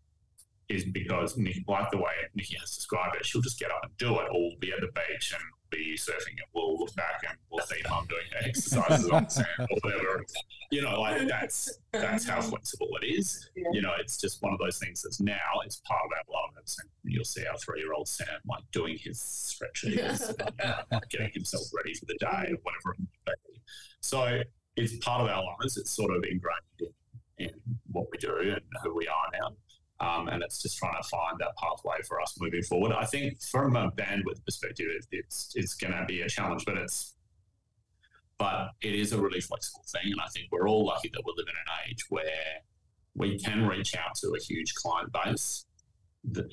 [0.69, 4.19] is because, like the way Nikki has described it, she'll just get up and do
[4.19, 7.37] it, or we'll be at the beach and be surfing and we'll look back and
[7.49, 10.23] we'll see mum doing her exercises on sand or whatever.
[10.71, 13.49] You know, like that's that's how flexible it is.
[13.55, 13.63] Yeah.
[13.73, 16.77] You know, it's just one of those things that's now it's part of our lives.
[16.81, 21.31] And you'll see our three year old Sam like doing his stretches and uh, getting
[21.33, 23.61] himself ready for the day or whatever it might be.
[24.01, 24.41] So
[24.75, 25.77] it's part of our lives.
[25.77, 26.93] It's sort of ingrained
[27.37, 27.51] in, in
[27.91, 29.51] what we do and who we are now.
[29.99, 32.91] Um, and it's just trying to find that pathway for us moving forward.
[32.91, 37.15] I think from a bandwidth perspective, it's it's going to be a challenge, but it's
[38.37, 41.33] but it is a really flexible thing, and I think we're all lucky that we
[41.37, 42.61] live in an age where
[43.15, 45.65] we can reach out to a huge client base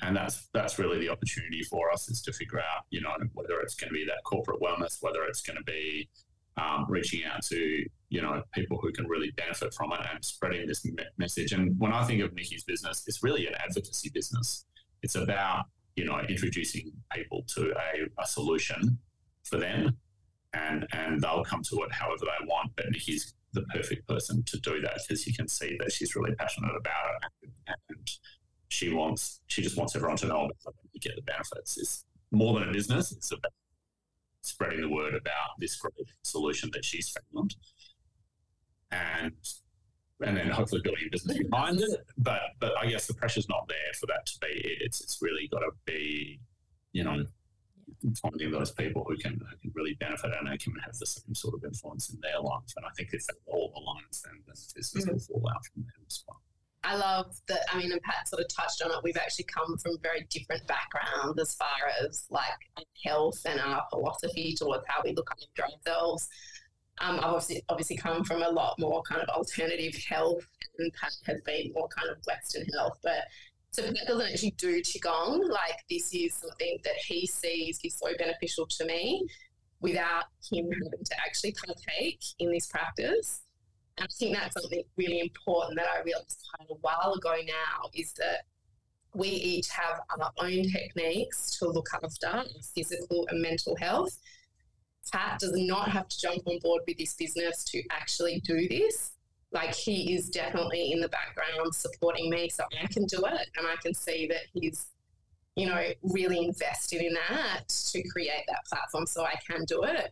[0.01, 3.59] and that's that's really the opportunity for us is to figure out, you know, whether
[3.59, 6.09] it's going to be that corporate wellness, whether it's going to be
[6.57, 10.67] um, reaching out to you know people who can really benefit from it and spreading
[10.67, 11.51] this me- message.
[11.51, 14.65] And when I think of Nikki's business, it's really an advocacy business.
[15.01, 18.99] It's about you know introducing people to a, a solution
[19.43, 19.97] for them,
[20.53, 22.71] and and they'll come to it however they want.
[22.75, 26.33] But Nikki's the perfect person to do that because you can see that she's really
[26.33, 27.51] passionate about it
[27.87, 28.09] and
[28.69, 31.77] she wants she just wants everyone to know about it get the benefits.
[31.77, 33.11] It's more than a business.
[33.11, 33.51] It's about
[34.43, 37.55] spreading the word about this great solution that she's found,
[38.91, 39.33] and
[40.21, 41.89] and then hopefully building a business behind it.
[42.17, 44.77] But but I guess the pressure's not there for that to be it.
[44.81, 46.39] It's it's really got to be,
[46.91, 47.25] you know,
[48.21, 51.35] finding those people who can who can really benefit and who can have the same
[51.35, 52.71] sort of influence in their life.
[52.77, 55.41] And I think if that all aligns, then the business will mm-hmm.
[55.41, 56.41] fall out from there as well.
[56.83, 57.61] I love that.
[57.71, 58.97] I mean, and Pat sort of touched on it.
[59.03, 61.69] We've actually come from very different backgrounds as far
[62.01, 62.43] as like
[63.05, 66.27] health and our philosophy towards how we look after ourselves.
[66.99, 70.45] Um, I've obviously obviously come from a lot more kind of alternative health,
[70.77, 72.99] and Pat has been more kind of Western health.
[73.01, 73.25] But
[73.71, 75.49] so Pat doesn't actually do qigong.
[75.49, 79.25] Like this is something that he sees is so beneficial to me,
[79.79, 83.41] without him having to actually partake in this practice.
[83.97, 87.35] And I think that's something really important that I realized kind of a while ago
[87.45, 88.45] now is that
[89.13, 94.17] we each have our own techniques to look after physical and mental health.
[95.11, 99.11] Pat does not have to jump on board with this business to actually do this.
[99.51, 103.47] Like he is definitely in the background supporting me so I can do it.
[103.57, 104.87] And I can see that he's,
[105.55, 110.11] you know, really invested in that to create that platform so I can do it.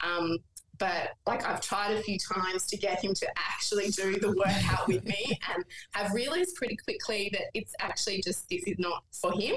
[0.00, 0.38] Um,
[0.80, 4.88] but like I've tried a few times to get him to actually do the workout
[4.88, 9.32] with me and have realized pretty quickly that it's actually just this is not for
[9.32, 9.56] him.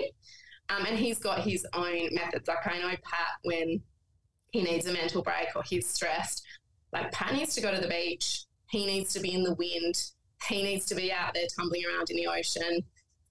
[0.69, 2.47] Um, and he's got his own methods.
[2.47, 3.81] Like I know Pat when
[4.51, 6.45] he needs a mental break or he's stressed,
[6.91, 8.45] like Pat needs to go to the beach.
[8.69, 9.95] He needs to be in the wind.
[10.47, 12.83] He needs to be out there tumbling around in the ocean,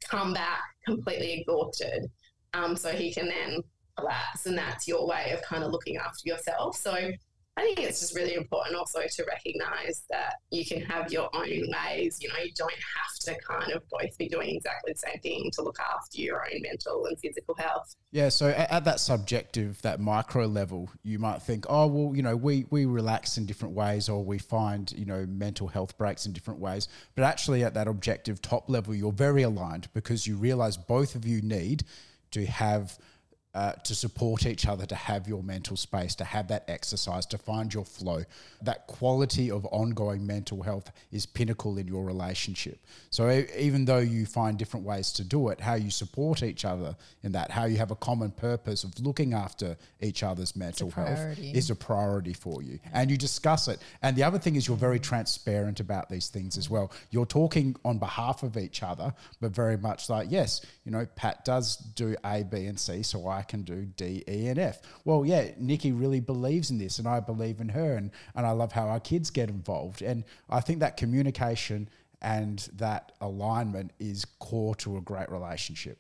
[0.09, 2.11] come back completely exhausted.
[2.55, 3.63] Um, so he can then
[3.99, 4.47] collapse.
[4.47, 6.77] And that's your way of kind of looking after yourself.
[6.77, 7.13] So
[7.57, 11.45] I think it's just really important also to recognize that you can have your own
[11.45, 12.19] ways.
[12.19, 15.51] You know, you don't have to kind of both be doing exactly the same thing
[15.55, 17.95] to look after your own mental and physical health.
[18.11, 18.31] Yeah.
[18.31, 22.65] So at, that subjective, that micro level, you might think, oh, well, you know, we,
[22.71, 26.59] we relax in different ways or we find, you know, mental health breaks in different
[26.59, 26.89] ways.
[27.15, 31.27] But actually, at that objective top level, you're very aligned because you realize both of
[31.27, 31.85] you need
[32.31, 32.99] to have
[33.55, 37.37] uh, to support each other, to have your mental space, to have that exercise, to
[37.37, 38.25] find your flow.
[38.63, 42.79] That quality of ongoing mental health is pinnacle in your relationship.
[43.11, 46.97] So even though you find different ways to do it, how you support each other
[47.23, 51.39] in that, how you have a common purpose of looking after each other's mental health
[51.39, 52.79] is a priority for you.
[52.95, 53.81] And you discuss it.
[54.01, 56.91] And the other thing is you're very transparent about these things as well.
[57.11, 61.45] You're talking on behalf of each other, but very much like, yes, you know, Pat
[61.45, 64.81] does do A, B, and C, so I I can do D, E, and F.
[65.05, 68.53] Well, yeah, Nikki really believes in this, and I believe in her, and, and I
[68.53, 70.01] love how our kids get involved.
[70.01, 71.89] And I think that communication
[72.21, 75.99] and that alignment is core to a great relationship.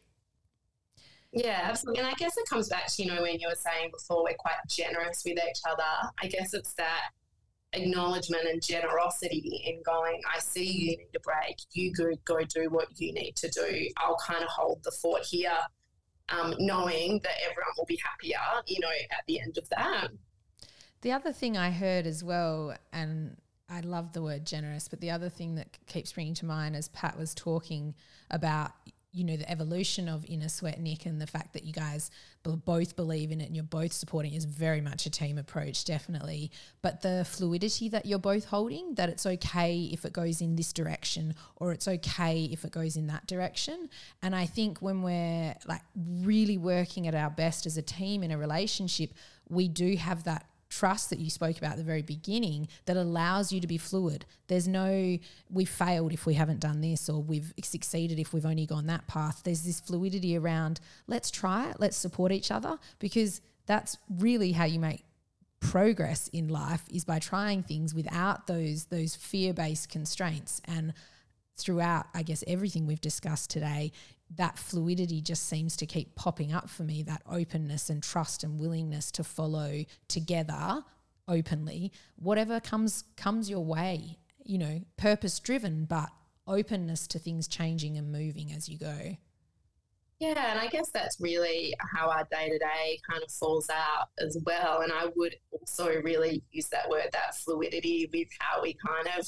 [1.32, 2.03] Yeah, absolutely.
[2.03, 4.34] And I guess it comes back to, you know, when you were saying before, we're
[4.38, 5.82] quite generous with each other.
[6.22, 7.11] I guess it's that
[7.72, 11.57] acknowledgement and generosity in going, I see you need a break.
[11.72, 13.88] You go, go do what you need to do.
[13.97, 15.59] I'll kind of hold the fort here
[16.29, 20.09] um, knowing that everyone will be happier, you know, at the end of that.
[21.03, 23.37] The other thing I heard as well, and
[23.68, 26.89] I love the word generous, but the other thing that keeps bringing to mind as
[26.89, 27.95] Pat was talking
[28.31, 28.73] about
[29.13, 32.11] you know the evolution of inner sweat nick and the fact that you guys
[32.43, 36.51] both believe in it and you're both supporting is very much a team approach definitely.
[36.81, 40.73] But the fluidity that you're both holding that it's okay if it goes in this
[40.73, 43.89] direction or it's okay if it goes in that direction.
[44.23, 48.31] And i think when we're like really working at our best as a team in
[48.31, 49.13] a relationship
[49.49, 53.53] we do have that trust that you spoke about at the very beginning that allows
[53.53, 54.25] you to be fluid.
[54.47, 55.18] There's no,
[55.51, 59.07] we've failed if we haven't done this, or we've succeeded if we've only gone that
[59.07, 59.43] path.
[59.45, 64.64] There's this fluidity around, let's try it, let's support each other, because that's really how
[64.64, 65.05] you make
[65.61, 70.93] progress in life is by trying things without those those fear-based constraints and
[71.57, 73.92] throughout i guess everything we've discussed today
[74.34, 78.59] that fluidity just seems to keep popping up for me that openness and trust and
[78.59, 80.82] willingness to follow together
[81.28, 86.11] openly whatever comes comes your way you know purpose driven but
[86.46, 89.16] openness to things changing and moving as you go
[90.22, 94.07] Yeah, and I guess that's really how our day to day kind of falls out
[94.20, 94.82] as well.
[94.82, 99.26] And I would also really use that word, that fluidity, with how we kind of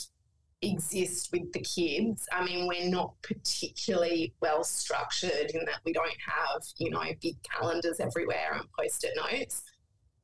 [0.64, 2.26] exist with the kids.
[2.32, 7.36] I mean, we're not particularly well structured in that we don't have, you know, big
[7.42, 9.62] calendars everywhere and post it notes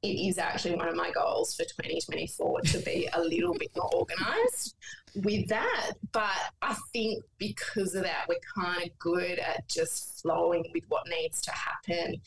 [0.03, 3.91] it is actually one of my goals for 2024 to be a little bit more
[3.93, 4.75] organized
[5.17, 5.93] with that.
[6.13, 6.31] But
[6.63, 11.43] I think because of that, we're kind of good at just flowing with what needs
[11.43, 12.21] to happen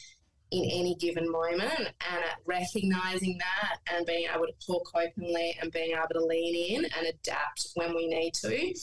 [0.53, 5.71] in any given moment and at recognizing that and being able to talk openly and
[5.71, 8.73] being able to lean in and adapt when we need to.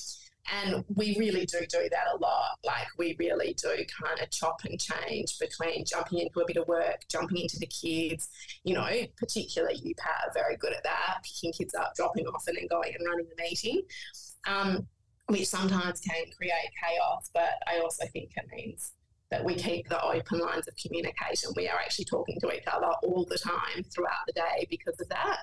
[0.64, 2.58] And we really do do that a lot.
[2.64, 3.68] Like, we really do
[4.02, 7.66] kind of chop and change between jumping into a bit of work, jumping into the
[7.66, 8.28] kids.
[8.64, 12.48] You know, particularly you, Pat, are very good at that, picking kids up, dropping off,
[12.48, 13.82] and then going and running the meeting,
[14.48, 14.88] um,
[15.26, 17.30] which sometimes can create chaos.
[17.32, 18.92] But I also think it means
[19.30, 21.50] that we keep the open lines of communication.
[21.56, 25.08] We are actually talking to each other all the time throughout the day because of
[25.08, 25.38] that.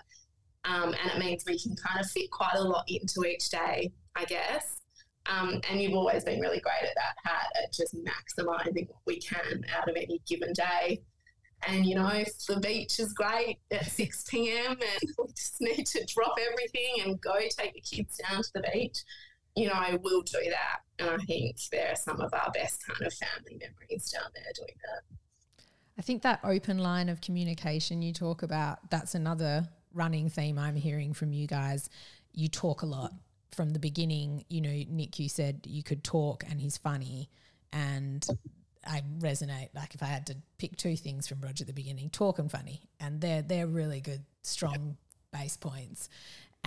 [0.65, 3.91] Um, and it means we can kind of fit quite a lot into each day,
[4.15, 4.81] I guess.
[5.25, 9.19] Um, and you've always been really great at that, Pat, at just maximising what we
[9.19, 11.01] can out of any given day.
[11.67, 14.71] And, you know, the beach is great at 6 p.m.
[14.71, 14.79] and
[15.17, 18.99] we just need to drop everything and go take the kids down to the beach,
[19.57, 20.81] you know, we'll do that.
[20.99, 24.53] And I think there are some of our best kind of family memories down there
[24.55, 25.17] doing that.
[25.97, 30.75] I think that open line of communication you talk about, that's another running theme I'm
[30.75, 31.89] hearing from you guys.
[32.33, 33.13] You talk a lot
[33.51, 37.27] from the beginning, you know, Nick, you said you could talk and he's funny.
[37.73, 38.25] And
[38.85, 39.69] I resonate.
[39.73, 42.51] Like if I had to pick two things from Roger at the beginning, talk and
[42.51, 42.83] funny.
[42.99, 44.97] And they're they're really good, strong
[45.33, 46.09] base points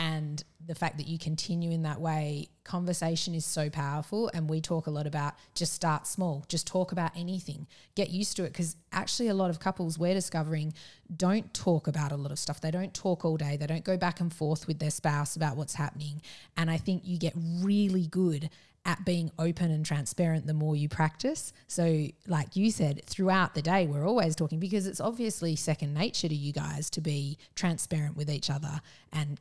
[0.00, 4.60] and the fact that you continue in that way conversation is so powerful and we
[4.60, 8.48] talk a lot about just start small just talk about anything get used to it
[8.48, 10.72] because actually a lot of couples we're discovering
[11.16, 12.60] don't talk about a lot of stuff.
[12.60, 13.56] They don't talk all day.
[13.56, 16.22] They don't go back and forth with their spouse about what's happening.
[16.56, 18.50] And i think you get really good
[18.86, 21.52] at being open and transparent the more you practice.
[21.68, 26.28] So, like you said, throughout the day, we're always talking because it's obviously second nature
[26.28, 28.80] to you guys to be transparent with each other
[29.12, 29.38] and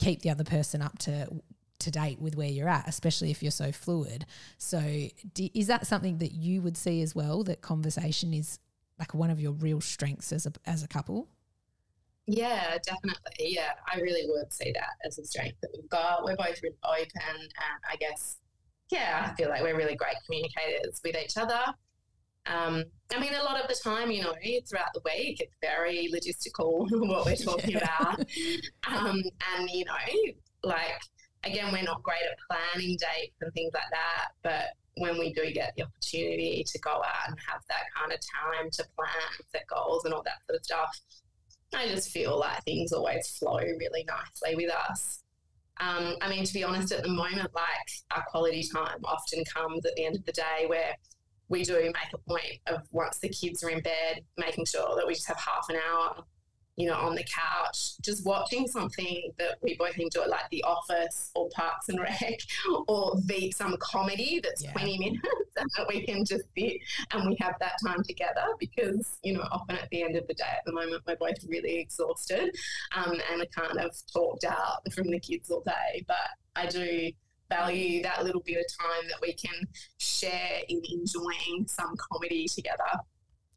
[0.00, 1.28] keep the other person up to
[1.80, 4.26] to date with where you're at, especially if you're so fluid.
[4.58, 4.78] So,
[5.36, 7.42] is that something that you would see as well?
[7.44, 8.58] That conversation is
[8.98, 11.28] like one of your real strengths as a as a couple.
[12.26, 13.54] Yeah, definitely.
[13.54, 16.22] Yeah, I really would see that as a strength that we've got.
[16.22, 17.50] We're both really open, and
[17.90, 18.36] I guess,
[18.90, 21.60] yeah, I feel like we're really great communicators with each other.
[22.46, 22.84] Um,
[23.14, 24.34] I mean, a lot of the time, you know,
[24.68, 27.78] throughout the week, it's very logistical what we're talking yeah.
[27.78, 28.20] about.
[28.86, 29.22] Um,
[29.56, 29.94] and, you know,
[30.62, 31.00] like,
[31.44, 34.28] again, we're not great at planning dates and things like that.
[34.42, 34.64] But
[34.96, 38.70] when we do get the opportunity to go out and have that kind of time
[38.70, 41.00] to plan, set goals, and all that sort of stuff,
[41.74, 45.22] I just feel like things always flow really nicely with us.
[45.78, 49.86] Um, I mean, to be honest, at the moment, like our quality time often comes
[49.86, 50.94] at the end of the day where
[51.50, 55.06] we do make a point of once the kids are in bed, making sure that
[55.06, 56.24] we just have half an hour,
[56.76, 61.32] you know, on the couch, just watching something that we both enjoy, like The Office
[61.34, 62.38] or Parks and Rec,
[62.88, 63.16] or
[63.52, 64.72] some comedy that's yeah.
[64.72, 66.76] 20 minutes, and that we can just sit
[67.12, 70.34] and we have that time together because, you know, often at the end of the
[70.34, 72.54] day at the moment, we're both really exhausted
[72.96, 76.04] um, and are kind of talked out from the kids all day.
[76.06, 76.16] But
[76.54, 77.10] I do
[77.50, 83.00] value that little bit of time that we can share in enjoying some comedy together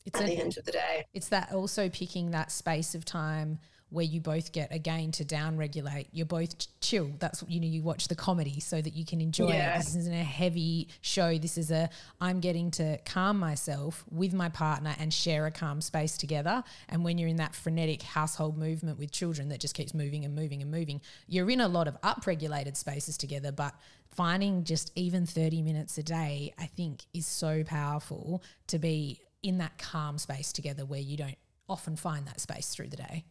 [0.05, 1.05] it's at a, the end of the day.
[1.13, 3.59] It's that also picking that space of time
[3.93, 6.07] where you both get again to down regulate.
[6.11, 7.11] You're both chill.
[7.19, 9.75] That's you know you watch the comedy so that you can enjoy yeah.
[9.75, 9.85] it.
[9.85, 11.37] This isn't a heavy show.
[11.37, 11.89] This is a
[12.19, 16.63] I'm getting to calm myself with my partner and share a calm space together.
[16.89, 20.33] And when you're in that frenetic household movement with children that just keeps moving and
[20.33, 23.51] moving and moving, you're in a lot of upregulated spaces together.
[23.51, 23.75] But
[24.09, 29.59] finding just even 30 minutes a day, I think, is so powerful to be in
[29.59, 31.37] that calm space together where you don't
[31.69, 33.25] often find that space through the day.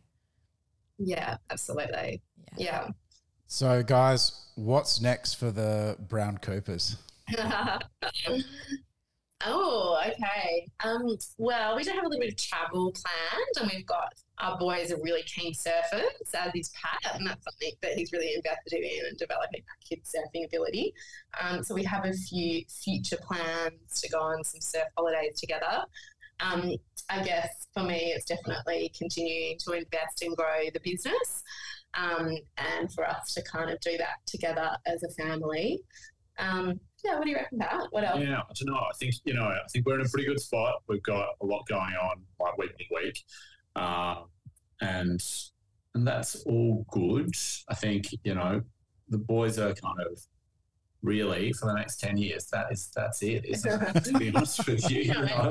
[0.98, 2.22] Yeah, absolutely.
[2.56, 2.84] Yeah.
[2.84, 2.88] yeah.
[3.46, 6.96] So, guys, what's next for the Brown Coopers?
[9.44, 10.68] oh, okay.
[10.82, 14.58] Um, well, we do have a little bit of travel planned, and we've got our
[14.58, 18.82] boys are really keen surfers, as is Pat, and that's something that he's really invested
[18.82, 20.92] in and developing our kids' surfing ability.
[21.40, 25.84] Um, so we have a few future plans to go on some surf holidays together.
[26.42, 26.72] Um,
[27.08, 31.42] I guess for me, it's definitely continuing to invest and grow the business,
[31.94, 35.80] um, and for us to kind of do that together as a family.
[36.38, 37.92] Um, yeah, what do you reckon, about?
[37.92, 38.20] What else?
[38.20, 38.80] Yeah, I don't know.
[38.80, 39.44] I think you know.
[39.44, 40.82] I think we're in a pretty good spot.
[40.88, 43.22] We've got a lot going on, like week to week,
[43.76, 44.24] um,
[44.80, 45.20] and
[45.94, 47.30] and that's all good.
[47.68, 48.62] I think you know
[49.08, 50.18] the boys are kind of
[51.02, 52.46] really for the next 10 years.
[52.46, 53.44] That is that's it.
[53.44, 55.50] Isn't it to be honest with you, you know?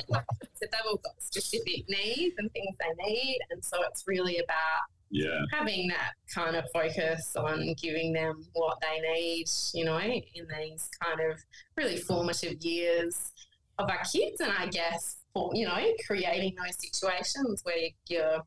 [0.71, 5.41] they've all got specific needs and things they need and so it's really about yeah.
[5.51, 10.89] having that kind of focus on giving them what they need you know in these
[11.03, 11.37] kind of
[11.75, 13.31] really formative years
[13.77, 18.41] of our kids and i guess for you know creating those situations where you've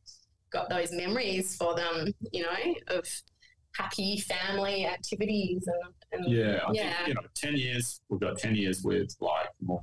[0.51, 3.05] got those memories for them you know of
[3.77, 6.97] happy family activities and, and yeah, I yeah.
[6.97, 9.83] Think, you know, ten years we've got ten years with like more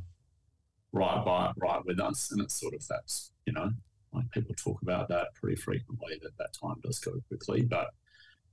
[0.91, 3.71] right by right with us, and it's sort of that's you know
[4.13, 7.87] like people talk about that pretty frequently that that time does go quickly, but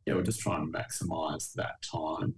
[0.06, 2.34] yeah, we're just trying to maximise that time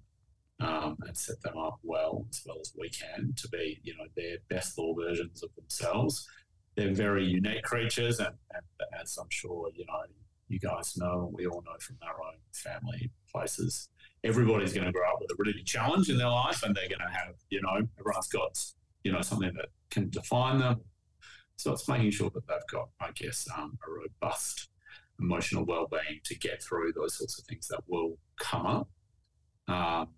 [0.61, 4.07] um, and set them up well as well as we can to be you know
[4.17, 6.27] their best law versions of themselves.
[6.77, 8.65] They're very unique creatures, and, and
[9.01, 10.03] as I'm sure you know
[10.51, 13.89] you guys know, we all know from our own family places,
[14.25, 16.89] everybody's going to grow up with a really big challenge in their life and they're
[16.89, 18.59] going to have, you know, everyone's got,
[19.03, 20.81] you know, something that can define them.
[21.57, 24.69] So it's making sure that they've got, I guess, um, a robust
[25.21, 28.89] emotional well-being to get through those sorts of things that will come up.
[29.69, 30.09] Um,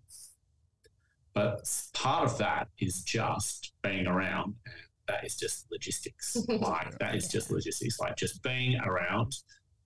[1.33, 4.55] but part of that is just being around.
[4.65, 4.75] And
[5.07, 6.37] that is just logistics.
[6.47, 7.99] like that is just logistics.
[7.99, 9.35] Like just being around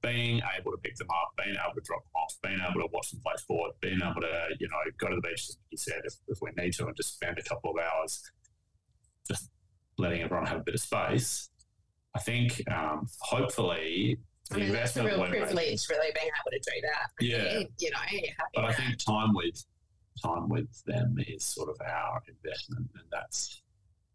[0.02, 2.93] being able to pick them up, being able to drop them off, being able to
[2.93, 5.78] watch them play sport, being able to, you know, go to the beach, as you
[5.78, 8.22] said, if, if we need to, and just spend a couple of hours
[9.28, 9.50] just
[9.98, 11.50] letting everyone have a bit of space.
[12.16, 14.18] I think um, hopefully
[14.50, 17.10] the I mean, investment that's a real privilege, really being able to do that.
[17.20, 19.64] Yeah, you know, but I think time with
[20.24, 23.62] time with them is sort of our investment, and that's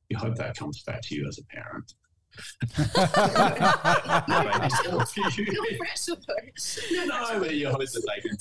[0.08, 1.94] you hope that comes back to you as a parent
[7.06, 8.36] no, but you hope that they can,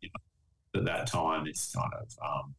[0.00, 0.20] you know,
[0.72, 2.54] that that time is kind of um,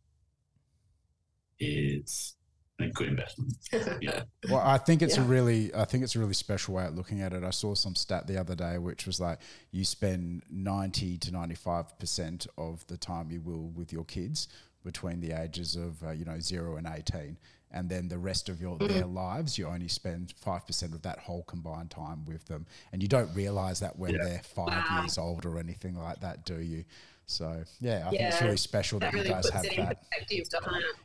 [1.59, 2.35] is
[2.79, 3.55] a good investment.
[4.01, 4.23] Yeah.
[4.49, 5.23] Well, I think it's yeah.
[5.23, 7.43] a really, I think it's a really special way of looking at it.
[7.43, 9.39] I saw some stat the other day, which was like
[9.71, 14.47] you spend ninety to ninety-five percent of the time you will with your kids
[14.83, 17.37] between the ages of uh, you know zero and eighteen
[17.71, 18.93] and then the rest of your mm-hmm.
[18.93, 23.07] their lives you only spend 5% of that whole combined time with them and you
[23.07, 24.23] don't realize that when yeah.
[24.23, 25.01] they're 5 wow.
[25.01, 26.85] years old or anything like that do you
[27.27, 28.09] so yeah i yeah.
[28.09, 29.97] think it's really special that, that really you guys have that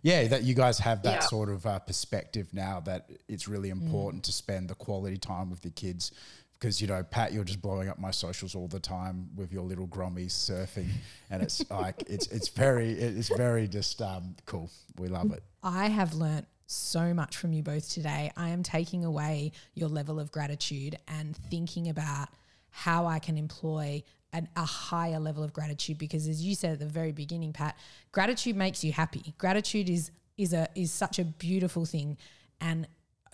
[0.02, 1.20] yeah that you guys have that yeah.
[1.20, 3.80] sort of uh, perspective now that it's really mm.
[3.82, 4.26] important mm.
[4.26, 6.12] to spend the quality time with your kids
[6.61, 9.62] because you know pat you're just blowing up my socials all the time with your
[9.62, 10.88] little grommies surfing
[11.30, 14.70] and it's like it's it's very it's very just um, cool.
[14.98, 15.42] We love it.
[15.62, 18.30] I have learnt so much from you both today.
[18.36, 22.28] I am taking away your level of gratitude and thinking about
[22.70, 24.02] how I can employ
[24.32, 27.76] an, a higher level of gratitude because as you said at the very beginning Pat
[28.12, 29.34] gratitude makes you happy.
[29.38, 32.16] Gratitude is is a is such a beautiful thing
[32.61, 32.86] and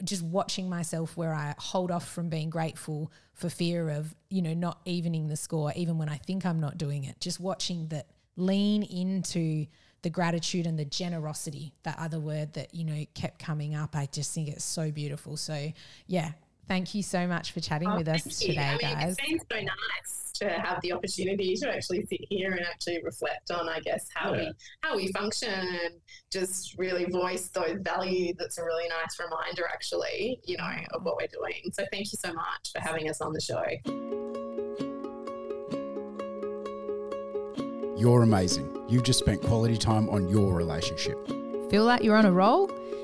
[0.05, 4.55] just watching myself where I hold off from being grateful for fear of you know
[4.55, 8.07] not evening the score even when I think I'm not doing it just watching that
[8.37, 9.67] lean into
[10.07, 13.97] the gratitude and the generosity, that other word that, you know, kept coming up.
[13.97, 15.37] I just think it's so beautiful.
[15.37, 15.73] So,
[16.07, 16.31] yeah,
[16.69, 19.17] thank you so much for chatting oh, with us today, I mean, guys.
[19.19, 23.51] It's been so nice to have the opportunity to actually sit here and actually reflect
[23.51, 24.39] on, I guess, how yeah.
[24.39, 25.95] we how we function and
[26.33, 28.35] just really voice those values.
[28.39, 31.63] That's a really nice reminder, actually, you know, of what we're doing.
[31.73, 33.63] So, thank you so much for having us on the show.
[37.97, 38.77] You're amazing.
[38.89, 41.27] You've just spent quality time on your relationship.
[41.71, 42.71] Feel like you're on a roll?